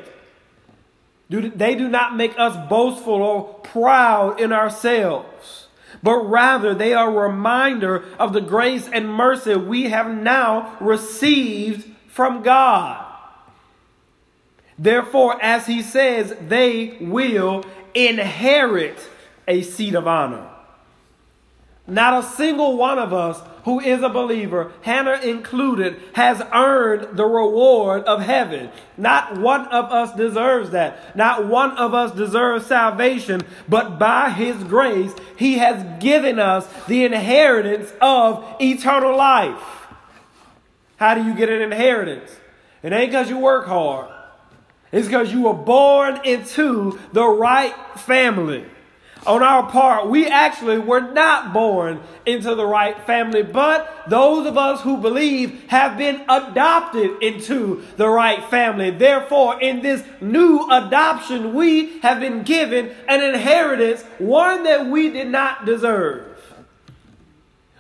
do, 1.29 1.49
they 1.49 1.75
do 1.75 1.87
not 1.87 2.15
make 2.15 2.37
us 2.39 2.55
boastful 2.69 3.21
or 3.21 3.53
proud 3.55 4.39
in 4.39 4.51
ourselves, 4.51 5.67
but 6.01 6.17
rather 6.17 6.73
they 6.73 6.93
are 6.93 7.09
a 7.09 7.29
reminder 7.29 8.03
of 8.17 8.33
the 8.33 8.41
grace 8.41 8.87
and 8.91 9.13
mercy 9.13 9.55
we 9.55 9.89
have 9.89 10.09
now 10.09 10.75
received 10.79 11.87
from 12.07 12.41
God. 12.41 13.05
Therefore, 14.77 15.41
as 15.41 15.67
he 15.67 15.81
says, 15.81 16.33
they 16.47 16.97
will 17.01 17.63
inherit 17.93 18.97
a 19.47 19.61
seat 19.61 19.93
of 19.93 20.07
honor. 20.07 20.47
Not 21.89 22.23
a 22.23 22.28
single 22.28 22.78
one 22.78 22.99
of 22.99 23.13
us 23.13 23.41
who 23.63 23.80
is 23.80 24.02
a 24.02 24.10
believer, 24.10 24.71
Hannah 24.82 25.19
included, 25.21 25.99
has 26.13 26.41
earned 26.54 27.17
the 27.17 27.25
reward 27.25 28.04
of 28.04 28.21
heaven. 28.21 28.69
Not 28.97 29.38
one 29.38 29.67
of 29.67 29.91
us 29.91 30.15
deserves 30.15 30.71
that. 30.71 31.15
Not 31.15 31.47
one 31.47 31.71
of 31.78 31.93
us 31.93 32.12
deserves 32.12 32.65
salvation, 32.65 33.41
but 33.67 33.99
by 33.99 34.30
his 34.30 34.63
grace, 34.63 35.13
he 35.36 35.58
has 35.58 36.02
given 36.02 36.39
us 36.39 36.67
the 36.88 37.04
inheritance 37.04 37.91
of 38.02 38.45
eternal 38.62 39.15
life. 39.15 39.62
How 40.97 41.15
do 41.15 41.23
you 41.23 41.34
get 41.34 41.49
an 41.49 41.62
inheritance? 41.62 42.32
It 42.82 42.93
ain't 42.93 43.12
because 43.12 43.30
you 43.30 43.38
work 43.38 43.67
hard. 43.67 44.10
It's 44.91 45.08
because 45.08 45.32
you 45.32 45.43
were 45.43 45.54
born 45.54 46.21
into 46.25 46.99
the 47.13 47.28
right 47.28 47.75
family 47.97 48.65
on 49.27 49.43
our 49.43 49.69
part, 49.69 50.08
we 50.08 50.27
actually 50.27 50.77
were 50.77 51.01
not 51.01 51.51
born 51.51 51.99
into 52.25 52.55
the 52.55 52.65
right 52.65 52.99
family, 53.05 53.43
but 53.43 54.03
those 54.08 54.47
of 54.47 54.58
us 54.58 54.82
who 54.82 54.97
believe 54.97 55.69
have 55.69 55.97
been 55.97 56.21
adopted 56.29 57.21
into 57.21 57.84
the 57.97 58.08
right 58.08 58.43
family. 58.45 58.91
Therefore, 58.91 59.60
in 59.62 59.82
this 59.82 60.03
new 60.21 60.65
adoption, 60.69 61.53
we 61.53 61.99
have 61.99 62.21
been 62.21 62.43
given 62.43 62.91
an 63.08 63.21
inheritance, 63.21 64.03
one 64.19 64.63
that 64.63 64.88
we 64.88 65.10
did 65.10 65.27
not 65.27 65.65
deserve. 65.65 66.25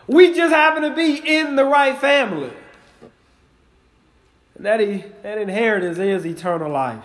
We 0.07 0.33
just 0.33 0.53
happen 0.53 0.83
to 0.83 0.95
be 0.95 1.15
in 1.15 1.55
the 1.55 1.65
right 1.65 1.97
family. 1.97 2.51
And 4.55 4.65
that, 4.65 5.23
that 5.23 5.37
inheritance 5.37 5.99
is 5.99 6.25
eternal 6.25 6.69
life. 6.69 7.03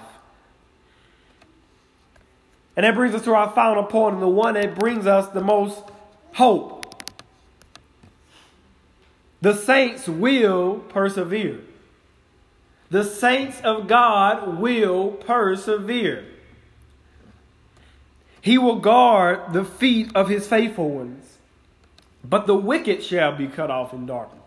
And 2.76 2.84
that 2.84 2.94
brings 2.94 3.14
us 3.14 3.22
to 3.24 3.34
our 3.34 3.50
final 3.50 3.84
point, 3.84 4.14
and 4.14 4.22
the 4.22 4.28
one 4.28 4.54
that 4.54 4.74
brings 4.74 5.06
us 5.06 5.28
the 5.28 5.40
most 5.40 5.80
hope. 6.32 7.04
The 9.40 9.54
saints 9.54 10.08
will 10.08 10.80
persevere. 10.88 11.60
The 12.90 13.04
saints 13.04 13.60
of 13.60 13.86
God 13.86 14.58
will 14.58 15.10
persevere. 15.10 16.24
He 18.40 18.58
will 18.58 18.76
guard 18.76 19.52
the 19.52 19.64
feet 19.64 20.10
of 20.14 20.28
his 20.28 20.46
faithful 20.46 20.90
ones, 20.90 21.38
but 22.22 22.46
the 22.46 22.54
wicked 22.54 23.02
shall 23.02 23.36
be 23.36 23.46
cut 23.46 23.70
off 23.70 23.92
in 23.92 24.06
darkness. 24.06 24.40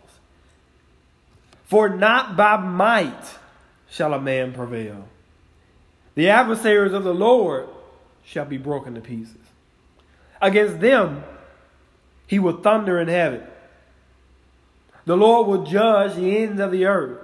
For 1.65 1.89
not 1.89 2.37
by 2.37 2.57
might 2.57 3.35
shall 3.89 4.13
a 4.13 4.21
man 4.21 4.53
prevail. 4.53 5.07
The 6.15 6.29
adversaries 6.29 6.93
of 6.93 7.03
the 7.03 7.13
Lord 7.13 7.67
shall 8.27 8.45
be 8.45 8.57
broken 8.57 8.93
to 8.93 9.01
pieces. 9.01 9.37
Against 10.41 10.81
them 10.81 11.23
he 12.27 12.39
will 12.39 12.57
thunder 12.57 12.99
in 12.99 13.07
heaven. 13.07 13.41
The 15.05 15.15
Lord 15.15 15.47
will 15.47 15.63
judge 15.63 16.15
the 16.15 16.37
ends 16.37 16.59
of 16.59 16.71
the 16.71 16.85
earth. 16.85 17.19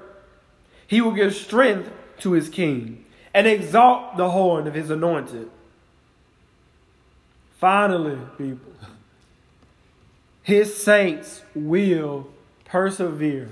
He 0.88 1.02
will 1.02 1.12
give 1.12 1.36
strength 1.36 1.92
to 2.20 2.32
his 2.32 2.48
king 2.48 3.04
and 3.34 3.46
exalt 3.46 4.16
the 4.16 4.30
horn 4.30 4.66
of 4.66 4.74
his 4.74 4.90
anointed. 4.90 5.50
Finally, 7.58 8.18
people, 8.38 8.72
his 10.42 10.76
saints 10.76 11.42
will 11.54 12.30
persevere 12.66 13.50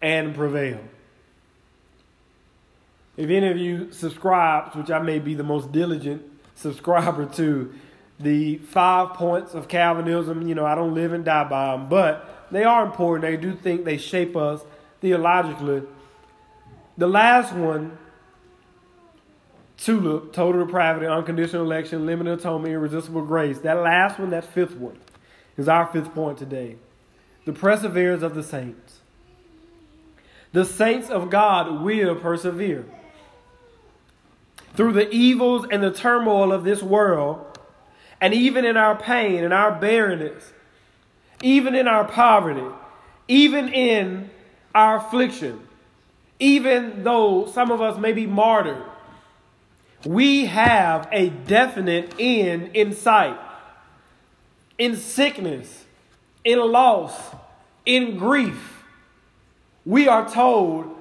and 0.00 0.34
prevail. 0.34 0.80
If 3.16 3.30
any 3.30 3.48
of 3.48 3.56
you 3.56 3.92
subscribe, 3.92 4.74
which 4.74 4.90
I 4.90 5.00
may 5.00 5.18
be 5.18 5.34
the 5.34 5.42
most 5.42 5.72
diligent 5.72 6.22
subscriber 6.56 7.26
to 7.26 7.72
the 8.18 8.56
five 8.58 9.14
points 9.14 9.54
of 9.54 9.68
Calvinism. 9.68 10.46
You 10.48 10.54
know, 10.54 10.66
I 10.66 10.74
don't 10.74 10.94
live 10.94 11.12
and 11.12 11.24
die 11.24 11.44
by 11.44 11.76
them, 11.76 11.88
but 11.88 12.48
they 12.50 12.64
are 12.64 12.84
important. 12.84 13.22
They 13.22 13.36
do 13.36 13.54
think 13.54 13.84
they 13.84 13.98
shape 13.98 14.36
us 14.36 14.62
theologically. 15.00 15.82
The 16.98 17.06
last 17.06 17.52
one, 17.52 17.98
TULIP, 19.76 20.32
total 20.32 20.64
depravity, 20.64 21.06
unconditional 21.06 21.62
election, 21.62 22.06
limited 22.06 22.40
atonement, 22.40 22.72
irresistible 22.72 23.24
grace. 23.24 23.58
That 23.58 23.74
last 23.74 24.18
one, 24.18 24.30
that 24.30 24.44
fifth 24.44 24.76
one, 24.76 24.98
is 25.56 25.68
our 25.68 25.86
fifth 25.86 26.14
point 26.14 26.38
today. 26.38 26.76
The 27.44 27.52
perseverance 27.52 28.22
of 28.22 28.34
the 28.34 28.42
saints. 28.42 29.00
The 30.52 30.64
saints 30.64 31.10
of 31.10 31.28
God 31.28 31.82
will 31.82 32.14
persevere 32.14 32.86
through 34.76 34.92
the 34.92 35.10
evils 35.10 35.66
and 35.70 35.82
the 35.82 35.90
turmoil 35.90 36.52
of 36.52 36.64
this 36.64 36.82
world, 36.82 37.58
and 38.20 38.32
even 38.34 38.64
in 38.64 38.76
our 38.76 38.94
pain 38.94 39.42
and 39.42 39.52
our 39.52 39.72
barrenness, 39.72 40.52
even 41.42 41.74
in 41.74 41.88
our 41.88 42.04
poverty, 42.04 42.66
even 43.28 43.68
in 43.68 44.30
our 44.74 44.98
affliction, 44.98 45.60
even 46.38 47.02
though 47.02 47.46
some 47.46 47.70
of 47.70 47.80
us 47.80 47.98
may 47.98 48.12
be 48.12 48.26
martyred, 48.26 48.82
we 50.04 50.46
have 50.46 51.08
a 51.10 51.30
definite 51.30 52.14
end 52.18 52.70
in 52.74 52.94
sight. 52.94 53.38
In 54.78 54.96
sickness, 54.96 55.84
in 56.44 56.58
loss, 56.58 57.34
in 57.86 58.18
grief, 58.18 58.84
we 59.86 60.06
are 60.06 60.28
told, 60.28 60.94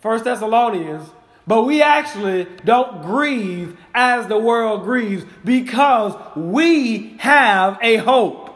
First 0.00 0.24
Thessalonians 0.24 1.08
but 1.46 1.64
we 1.64 1.82
actually 1.82 2.46
don't 2.64 3.02
grieve 3.02 3.76
as 3.94 4.26
the 4.28 4.38
world 4.38 4.84
grieves 4.84 5.24
because 5.44 6.14
we 6.36 7.16
have 7.18 7.78
a 7.82 7.96
hope. 7.96 8.50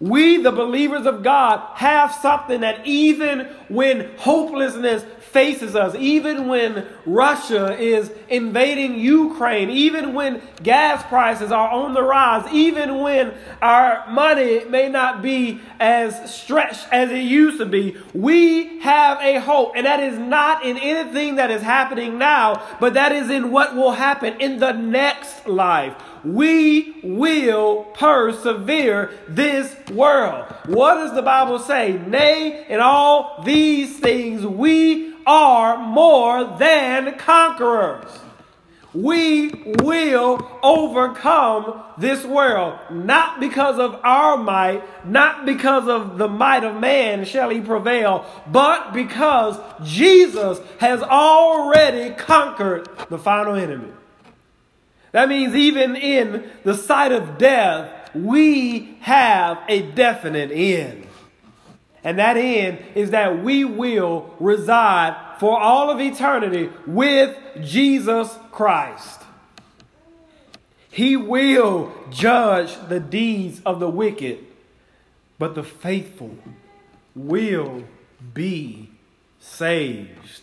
We, 0.00 0.38
the 0.38 0.50
believers 0.50 1.04
of 1.04 1.22
God, 1.22 1.76
have 1.76 2.14
something 2.14 2.62
that 2.62 2.86
even 2.86 3.40
when 3.68 4.16
hopelessness 4.16 5.04
faces 5.32 5.76
us, 5.76 5.94
even 5.94 6.48
when 6.48 6.86
Russia 7.06 7.78
is 7.78 8.10
invading 8.28 8.98
Ukraine, 8.98 9.70
even 9.70 10.12
when 10.12 10.42
gas 10.62 11.02
prices 11.04 11.52
are 11.52 11.70
on 11.70 11.94
the 11.94 12.02
rise, 12.02 12.52
even 12.52 12.98
when 12.98 13.32
our 13.62 14.08
money 14.10 14.64
may 14.64 14.88
not 14.88 15.22
be 15.22 15.60
as 15.78 16.34
stretched 16.34 16.86
as 16.90 17.10
it 17.10 17.22
used 17.22 17.58
to 17.58 17.66
be, 17.66 17.96
we 18.12 18.80
have 18.80 19.20
a 19.20 19.40
hope. 19.40 19.72
And 19.76 19.86
that 19.86 20.00
is 20.00 20.18
not 20.18 20.64
in 20.64 20.76
anything 20.76 21.36
that 21.36 21.50
is 21.50 21.62
happening 21.62 22.18
now, 22.18 22.66
but 22.80 22.94
that 22.94 23.12
is 23.12 23.30
in 23.30 23.50
what 23.50 23.74
will 23.74 23.92
happen 23.92 24.40
in 24.40 24.58
the 24.58 24.72
next 24.72 25.46
life 25.46 25.94
we 26.24 26.96
will 27.02 27.84
persevere 27.94 29.10
this 29.28 29.74
world. 29.90 30.44
What 30.66 30.94
does 30.96 31.14
the 31.14 31.22
Bible 31.22 31.58
say? 31.58 31.98
Nay, 32.06 32.66
in 32.68 32.80
all 32.80 33.42
these 33.44 33.98
things 33.98 34.44
we 34.46 35.14
are 35.26 35.78
more 35.78 36.56
than 36.58 37.16
conquerors. 37.18 38.10
we 38.92 39.50
will 39.82 40.58
overcome 40.62 41.82
this 41.98 42.24
world. 42.24 42.78
Not 42.90 43.38
because 43.38 43.78
of 43.78 44.00
our 44.02 44.36
might, 44.36 44.82
not 45.06 45.46
because 45.46 45.88
of 45.88 46.18
the 46.18 46.28
might 46.28 46.64
of 46.64 46.80
man 46.80 47.24
shall 47.24 47.50
he 47.50 47.60
prevail, 47.60 48.24
but 48.50 48.92
because 48.92 49.58
Jesus 49.84 50.58
has 50.78 51.02
already 51.02 52.14
conquered 52.14 52.88
the 53.08 53.18
final 53.18 53.54
enemy. 53.54 53.92
That 55.12 55.28
means 55.28 55.54
even 55.54 55.96
in 55.96 56.48
the 56.64 56.74
sight 56.74 57.12
of 57.12 57.38
death, 57.38 58.14
we 58.14 58.96
have 59.00 59.58
a 59.68 59.82
definite 59.82 60.50
end. 60.52 61.06
And 62.02 62.18
that 62.18 62.36
end 62.36 62.78
is 62.94 63.10
that 63.10 63.42
we 63.42 63.64
will 63.64 64.34
reside 64.40 65.38
for 65.38 65.60
all 65.60 65.90
of 65.90 66.00
eternity 66.00 66.70
with 66.86 67.36
Jesus 67.62 68.34
Christ. 68.52 69.20
He 70.90 71.16
will 71.16 71.92
judge 72.10 72.76
the 72.88 73.00
deeds 73.00 73.60
of 73.64 73.80
the 73.80 73.88
wicked, 73.88 74.44
but 75.38 75.54
the 75.54 75.62
faithful 75.62 76.36
will 77.14 77.84
be 78.34 78.90
saved. 79.38 80.42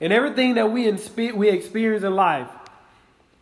And 0.00 0.12
everything 0.12 0.54
that 0.54 0.72
we, 0.72 0.90
we 1.32 1.48
experience 1.50 2.02
in 2.02 2.14
life, 2.14 2.48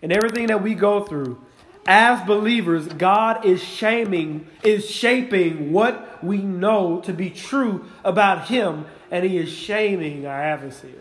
and 0.03 0.13
everything 0.13 0.47
that 0.49 0.63
we 0.63 0.75
go 0.75 1.05
through, 1.05 1.41
as 1.87 2.25
believers, 2.27 2.87
God 2.87 3.47
is 3.47 3.63
shaming, 3.63 4.47
is 4.63 4.89
shaping 4.89 5.73
what 5.73 6.23
we 6.23 6.39
know 6.39 7.01
to 7.01 7.13
be 7.13 7.31
true 7.31 7.87
about 8.05 8.49
Him, 8.49 8.85
and 9.11 9.25
He 9.25 9.39
is 9.39 9.51
shaming 9.51 10.27
our 10.27 10.41
adversaries. 10.41 10.97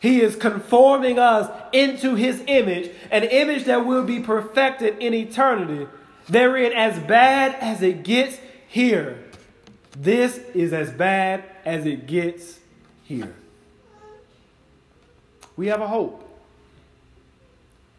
He 0.00 0.20
is 0.20 0.36
conforming 0.36 1.18
us 1.18 1.50
into 1.72 2.14
His 2.14 2.42
image, 2.46 2.90
an 3.10 3.24
image 3.24 3.64
that 3.64 3.86
will 3.86 4.04
be 4.04 4.20
perfected 4.20 4.98
in 4.98 5.14
eternity. 5.14 5.88
Therein, 6.28 6.72
as 6.72 6.98
bad 6.98 7.54
as 7.54 7.82
it 7.82 8.02
gets 8.02 8.38
here, 8.68 9.24
this 9.98 10.36
is 10.54 10.74
as 10.74 10.90
bad 10.90 11.42
as 11.64 11.86
it 11.86 12.06
gets 12.06 12.58
here. 13.04 13.34
We 15.56 15.68
have 15.68 15.80
a 15.80 15.88
hope 15.88 16.25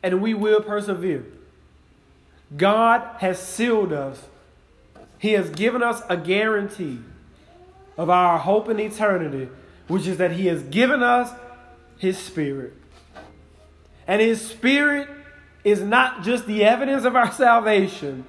and 0.04 0.22
we 0.22 0.34
will 0.34 0.62
persevere. 0.62 1.26
God 2.56 3.18
has 3.20 3.42
sealed 3.42 3.92
us, 3.92 4.24
He 5.20 5.34
has 5.34 5.50
given 5.50 5.84
us 5.84 6.02
a 6.10 6.18
guarantee 6.18 7.00
of 7.98 8.10
our 8.10 8.38
hope 8.38 8.70
in 8.70 8.80
eternity, 8.80 9.50
which 9.88 10.08
is 10.08 10.18
that 10.18 10.32
He 10.32 10.48
has 10.48 10.64
given 10.64 11.04
us 11.04 11.32
His 11.98 12.18
Spirit. 12.18 12.74
And 14.08 14.22
His 14.22 14.46
Spirit 14.46 15.10
is 15.64 15.82
not 15.82 16.24
just 16.24 16.46
the 16.46 16.64
evidence 16.64 17.04
of 17.04 17.16
our 17.16 17.32
salvation, 17.32 18.24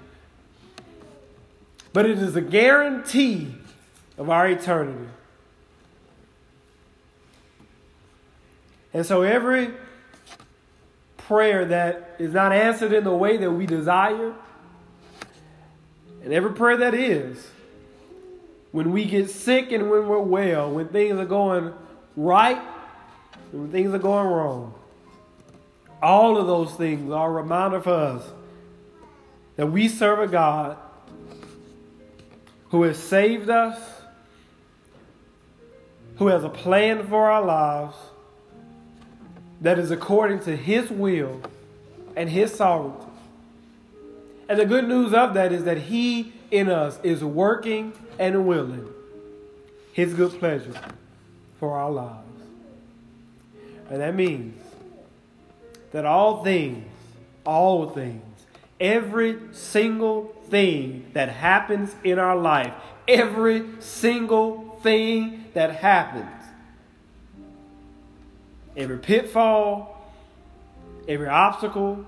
but 1.93 2.07
it 2.07 2.19
is 2.19 2.35
a 2.35 2.41
guarantee 2.41 3.55
of 4.17 4.31
our 4.31 4.49
eternity. 4.49 5.09
And 8.93 9.07
so 9.07 9.23
every 9.23 9.71
prayer 11.29 11.67
that 11.67 12.17
is 12.19 12.33
not 12.33 12.53
answered 12.53 12.93
in 12.93 13.05
the 13.05 13.15
way 13.15 13.37
that 13.37 13.51
we 13.51 13.67
desire, 13.67 14.35
and 16.25 16.33
every 16.33 16.53
prayer 16.55 16.79
that 16.79 16.95
is, 16.95 17.47
when 18.73 18.91
we 18.93 19.05
get 19.05 19.31
sick 19.31 19.71
and 19.71 19.91
when 19.91 20.09
we're 20.09 20.19
well, 20.19 20.71
when 20.71 20.89
things 20.89 21.19
are 21.19 21.27
going 21.27 21.73
right 22.17 22.61
and 23.53 23.61
when 23.61 23.71
things 23.71 23.95
are 23.95 23.99
going 23.99 24.27
wrong, 24.27 24.75
all 26.03 26.39
of 26.39 26.47
those 26.47 26.73
things 26.75 27.13
are 27.13 27.29
a 27.29 27.43
reminder 27.43 27.81
for 27.81 27.93
us 27.93 28.25
that 29.57 29.67
we 29.67 29.89
serve 29.89 30.21
a 30.21 30.29
God 30.29 30.79
who 32.71 32.83
has 32.85 32.99
saved 32.99 33.51
us, 33.51 33.79
who 36.17 36.29
has 36.29 36.43
a 36.43 36.49
plan 36.49 37.07
for 37.07 37.31
our 37.31 37.45
lives 37.45 37.97
that 39.61 39.79
is 39.79 39.91
according 39.91 40.41
to 40.41 40.57
His 40.57 40.91
will 40.91 41.41
and 42.17 42.29
His 42.29 42.55
sovereignty. 42.55 43.07
And 44.49 44.59
the 44.59 44.65
good 44.65 44.89
news 44.89 45.13
of 45.13 45.35
that 45.35 45.53
is 45.53 45.65
that 45.65 45.79
He 45.79 46.33
in 46.51 46.71
us 46.71 46.99
is 47.03 47.23
working 47.23 47.93
and 48.19 48.47
willing 48.47 48.89
His 49.93 50.15
good 50.15 50.39
pleasure 50.39 50.75
for 51.59 51.77
our 51.77 51.91
lives. 51.91 52.25
And 53.91 54.01
that 54.01 54.15
means 54.15 54.61
that 55.93 56.05
all 56.05 56.45
things, 56.45 56.87
all 57.45 57.91
things, 57.91 58.23
every 58.81 59.39
single 59.53 60.37
thing 60.49 61.07
that 61.15 61.29
happens 61.29 61.95
in 62.05 62.19
our 62.19 62.37
life, 62.37 62.73
every 63.07 63.65
single 63.81 64.79
thing 64.83 65.45
that 65.55 65.77
happens 65.77 66.38
every 68.79 68.97
pitfall, 68.97 70.11
every 71.09 71.27
obstacle, 71.27 72.07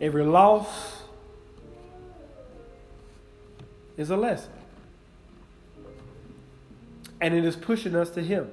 every 0.00 0.24
loss 0.24 1.02
is 3.96 4.10
a 4.10 4.16
lesson. 4.16 4.50
And 7.20 7.32
it 7.32 7.44
is 7.44 7.56
pushing 7.56 7.94
us 7.94 8.10
to 8.10 8.22
Him. 8.22 8.50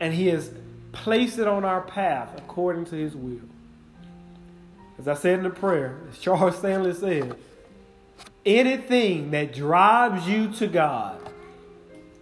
And 0.00 0.12
He 0.12 0.26
has 0.28 0.50
placed 0.90 1.38
it 1.38 1.46
on 1.46 1.64
our 1.64 1.80
path 1.80 2.36
according 2.36 2.86
to 2.86 2.96
His 2.96 3.14
will. 3.14 3.40
As 4.98 5.06
I 5.06 5.14
said 5.14 5.38
in 5.38 5.44
the 5.44 5.50
prayer, 5.50 5.96
as 6.10 6.18
Charles 6.18 6.58
Stanley 6.58 6.92
said, 6.92 7.36
anything 8.44 9.30
that 9.30 9.54
drives 9.54 10.26
you 10.26 10.50
to 10.54 10.66
God 10.66 11.20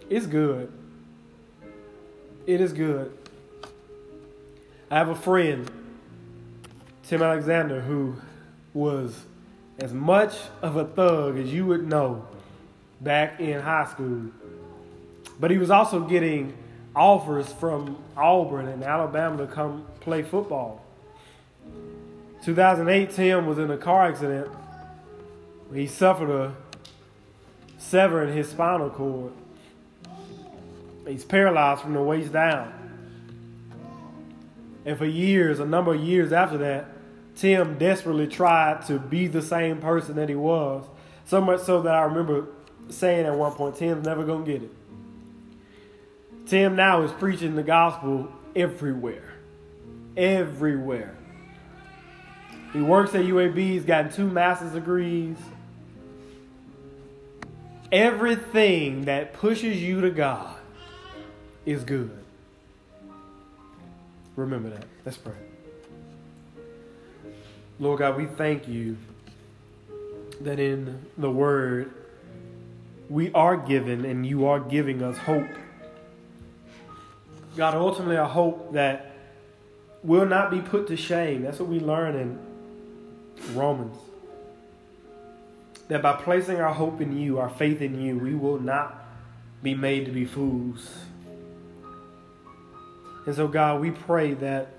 is 0.09 0.27
good. 0.27 0.71
It 2.47 2.61
is 2.61 2.71
good. 2.71 3.11
I 4.89 4.99
have 4.99 5.09
a 5.09 5.15
friend, 5.15 5.69
Tim 7.03 7.21
Alexander, 7.21 7.81
who 7.81 8.15
was 8.73 9.25
as 9.77 9.91
much 9.91 10.33
of 10.61 10.77
a 10.77 10.85
thug 10.85 11.37
as 11.37 11.51
you 11.51 11.65
would 11.65 11.85
know 11.85 12.25
back 13.01 13.41
in 13.41 13.59
high 13.59 13.83
school. 13.83 14.31
But 15.41 15.51
he 15.51 15.57
was 15.57 15.69
also 15.69 15.99
getting 15.99 16.57
offers 16.95 17.51
from 17.51 18.01
Auburn 18.15 18.69
and 18.69 18.81
Alabama 18.81 19.45
to 19.45 19.47
come 19.47 19.85
play 19.99 20.23
football. 20.23 20.85
2008, 22.45 23.09
Tim 23.09 23.45
was 23.45 23.57
in 23.57 23.69
a 23.69 23.77
car 23.77 24.07
accident. 24.07 24.47
He 25.73 25.85
suffered 25.85 26.29
a 26.29 26.55
sever 27.77 28.23
in 28.23 28.31
his 28.31 28.47
spinal 28.47 28.89
cord. 28.89 29.33
He's 31.07 31.23
paralyzed 31.23 31.81
from 31.81 31.93
the 31.93 32.01
waist 32.01 32.33
down. 32.33 32.73
And 34.85 34.97
for 34.97 35.05
years, 35.05 35.59
a 35.59 35.65
number 35.65 35.93
of 35.93 36.01
years 36.01 36.31
after 36.31 36.57
that, 36.59 36.87
Tim 37.35 37.77
desperately 37.77 38.27
tried 38.27 38.85
to 38.87 38.99
be 38.99 39.27
the 39.27 39.41
same 39.41 39.79
person 39.79 40.15
that 40.15 40.29
he 40.29 40.35
was. 40.35 40.85
So 41.25 41.41
much 41.41 41.61
so 41.61 41.81
that 41.81 41.93
I 41.93 42.03
remember 42.03 42.47
saying 42.89 43.25
at 43.25 43.35
one 43.35 43.51
point, 43.53 43.75
Tim's 43.75 44.05
never 44.05 44.23
going 44.23 44.45
to 44.45 44.51
get 44.51 44.63
it. 44.63 44.71
Tim 46.47 46.75
now 46.75 47.01
is 47.03 47.11
preaching 47.11 47.55
the 47.55 47.63
gospel 47.63 48.31
everywhere. 48.55 49.33
Everywhere. 50.15 51.15
He 52.73 52.81
works 52.81 53.13
at 53.13 53.25
UAB, 53.25 53.57
he's 53.57 53.85
gotten 53.85 54.11
two 54.11 54.27
master's 54.29 54.71
degrees. 54.71 55.37
Everything 57.91 59.05
that 59.05 59.33
pushes 59.33 59.81
you 59.81 60.01
to 60.01 60.11
God 60.11 60.56
is 61.67 61.83
good. 61.83 62.09
Remember 64.37 64.69
that. 64.69 64.85
Let's 65.05 65.17
pray. 65.17 65.33
Lord 67.79 67.99
God, 67.99 68.17
we 68.17 68.25
thank 68.25 68.67
you 68.67 68.97
that 70.41 70.59
in 70.59 71.05
the 71.17 71.29
Word 71.29 71.91
we 73.09 73.31
are 73.33 73.57
given 73.57 74.05
and 74.05 74.25
you 74.25 74.47
are 74.47 74.59
giving 74.59 75.03
us 75.03 75.17
hope. 75.17 75.49
God, 77.57 77.75
ultimately, 77.75 78.15
a 78.15 78.25
hope 78.25 78.73
that 78.73 79.11
will 80.03 80.25
not 80.25 80.49
be 80.51 80.61
put 80.61 80.87
to 80.87 80.95
shame. 80.95 81.41
That's 81.41 81.59
what 81.59 81.67
we 81.67 81.79
learn 81.79 82.15
in 82.15 82.39
Romans. 83.55 83.97
That 85.89 86.01
by 86.01 86.13
placing 86.13 86.61
our 86.61 86.73
hope 86.73 87.01
in 87.01 87.17
you, 87.17 87.39
our 87.39 87.49
faith 87.49 87.81
in 87.81 87.99
you, 87.99 88.17
we 88.17 88.35
will 88.35 88.59
not 88.59 89.05
be 89.63 89.73
made 89.73 90.05
to 90.05 90.11
be 90.11 90.25
fools. 90.25 91.06
And 93.27 93.35
so, 93.35 93.47
God, 93.47 93.81
we 93.81 93.91
pray 93.91 94.33
that 94.35 94.69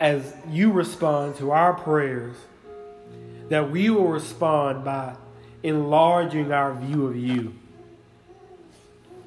as 0.00 0.34
you 0.48 0.72
respond 0.72 1.36
to 1.36 1.50
our 1.50 1.74
prayers, 1.74 2.36
that 3.48 3.70
we 3.70 3.90
will 3.90 4.08
respond 4.08 4.84
by 4.84 5.16
enlarging 5.62 6.52
our 6.52 6.72
view 6.74 7.06
of 7.06 7.16
you. 7.16 7.54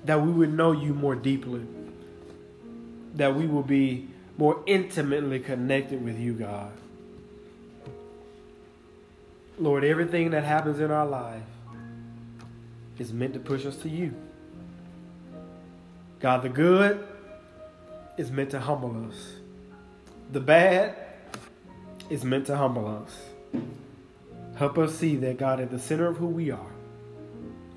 that 0.06 0.22
we 0.22 0.32
would 0.32 0.54
know 0.54 0.72
you 0.72 0.94
more 0.94 1.16
deeply, 1.16 1.66
that 3.16 3.36
we 3.36 3.46
will 3.46 3.64
be 3.64 4.08
more 4.38 4.64
intimately 4.66 5.40
connected 5.40 6.04
with 6.04 6.18
you, 6.20 6.34
God. 6.34 6.72
Lord, 9.60 9.84
everything 9.84 10.32
that 10.32 10.44
happens 10.44 10.80
in 10.80 10.90
our 10.90 11.06
life 11.06 11.44
is 12.98 13.14
meant 13.14 13.34
to 13.34 13.40
push 13.40 13.66
us 13.66 13.76
to 13.78 13.90
you. 13.90 14.14
God, 16.20 16.44
the 16.44 16.50
good 16.50 17.08
is 18.18 18.32
meant 18.32 18.52
to 18.52 18.60
humble 18.60 19.08
us. 19.08 19.34
The 20.32 20.40
bad 20.40 20.96
is 22.10 22.24
meant 22.24 22.48
to 22.48 22.58
humble 22.58 22.88
us. 22.88 23.62
Help 24.56 24.78
us 24.78 24.96
see 24.96 25.16
that, 25.18 25.38
God, 25.38 25.60
at 25.60 25.72
the 25.72 25.80
center 25.80 26.08
of 26.08 26.18
who 26.18 26.28
we 26.28 26.52
are, 26.52 26.72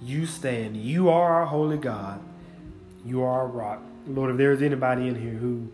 you 0.02 0.26
stand. 0.26 0.76
You 0.76 1.08
are 1.08 1.32
our 1.34 1.46
holy 1.46 1.78
God. 1.78 2.20
You 3.04 3.22
are 3.22 3.30
our 3.30 3.46
rock. 3.46 3.80
Lord, 4.06 4.32
if 4.32 4.36
there's 4.36 4.60
anybody 4.60 5.08
in 5.08 5.14
here 5.14 5.32
who 5.32 5.70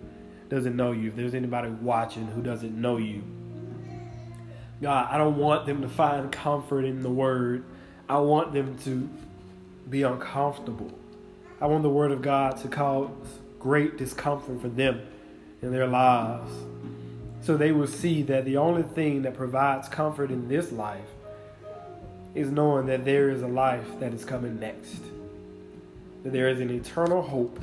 doesn't 0.48 0.76
know 0.76 0.92
you, 0.92 1.08
if 1.08 1.16
there's 1.16 1.34
anybody 1.34 1.70
watching 1.70 2.26
who 2.28 2.42
doesn't 2.42 2.78
know 2.80 2.96
you, 2.96 3.22
God, 4.80 5.08
I 5.10 5.18
don't 5.18 5.36
want 5.36 5.66
them 5.66 5.82
to 5.82 5.88
find 5.88 6.30
comfort 6.30 6.84
in 6.84 7.02
the 7.02 7.10
word. 7.10 7.64
I 8.08 8.18
want 8.18 8.52
them 8.52 8.78
to 8.84 9.08
be 9.88 10.02
uncomfortable. 10.02 10.90
I 11.60 11.66
want 11.66 11.82
the 11.82 11.90
word 11.90 12.12
of 12.12 12.22
God 12.22 12.56
to 12.62 12.68
cause 12.68 13.10
great 13.60 13.96
discomfort 13.96 14.60
for 14.60 14.68
them 14.68 15.00
in 15.62 15.70
their 15.70 15.86
lives. 15.86 16.50
So 17.42 17.56
they 17.56 17.70
will 17.72 17.86
see 17.86 18.22
that 18.22 18.44
the 18.44 18.56
only 18.56 18.82
thing 18.82 19.22
that 19.22 19.34
provides 19.34 19.88
comfort 19.88 20.30
in 20.30 20.48
this 20.48 20.72
life 20.72 21.06
is 22.34 22.50
knowing 22.50 22.86
that 22.86 23.04
there 23.04 23.30
is 23.30 23.42
a 23.42 23.48
life 23.48 23.86
that 24.00 24.12
is 24.12 24.24
coming 24.24 24.58
next. 24.58 25.00
That 26.24 26.32
there 26.32 26.48
is 26.48 26.60
an 26.60 26.70
eternal 26.70 27.22
hope 27.22 27.58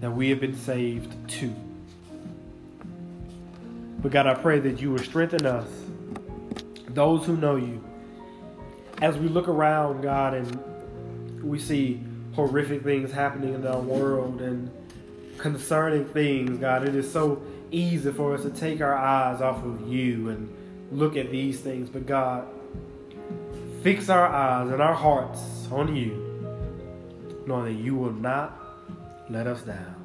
that 0.00 0.10
we 0.10 0.30
have 0.30 0.40
been 0.40 0.56
saved 0.56 1.14
to. 1.28 1.54
But 4.02 4.12
God, 4.12 4.26
I 4.26 4.34
pray 4.34 4.58
that 4.60 4.80
you 4.80 4.92
will 4.92 4.98
strengthen 4.98 5.44
us, 5.44 5.68
those 6.88 7.26
who 7.26 7.36
know 7.36 7.56
you, 7.56 7.84
as 9.02 9.16
we 9.16 9.28
look 9.28 9.48
around, 9.48 10.02
God, 10.02 10.34
and 10.34 11.42
we 11.42 11.58
see 11.58 12.02
horrific 12.46 12.82
things 12.82 13.12
happening 13.12 13.54
in 13.54 13.66
our 13.66 13.80
world 13.80 14.40
and 14.40 14.70
concerning 15.38 16.04
things, 16.06 16.58
God, 16.58 16.86
it 16.86 16.94
is 16.94 17.10
so 17.10 17.42
easy 17.70 18.12
for 18.12 18.34
us 18.34 18.42
to 18.42 18.50
take 18.50 18.80
our 18.80 18.94
eyes 18.94 19.40
off 19.40 19.64
of 19.64 19.88
you 19.88 20.28
and 20.28 20.54
look 20.90 21.16
at 21.16 21.30
these 21.30 21.60
things. 21.60 21.88
But 21.88 22.06
God, 22.06 22.46
fix 23.82 24.08
our 24.08 24.26
eyes 24.26 24.70
and 24.70 24.82
our 24.82 24.94
hearts 24.94 25.40
on 25.70 25.94
you, 25.94 26.56
knowing 27.46 27.76
that 27.76 27.82
you 27.82 27.94
will 27.94 28.12
not 28.12 28.58
let 29.28 29.46
us 29.46 29.62
down. 29.62 29.96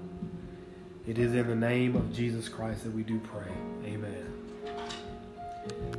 It 1.07 1.17
is 1.19 1.33
in 1.33 1.47
the 1.47 1.55
name 1.55 1.95
of 1.95 2.13
Jesus 2.13 2.49
Christ 2.49 2.83
that 2.83 2.93
we 2.93 3.03
do 3.03 3.19
pray. 3.19 3.51
Amen. 3.86 4.24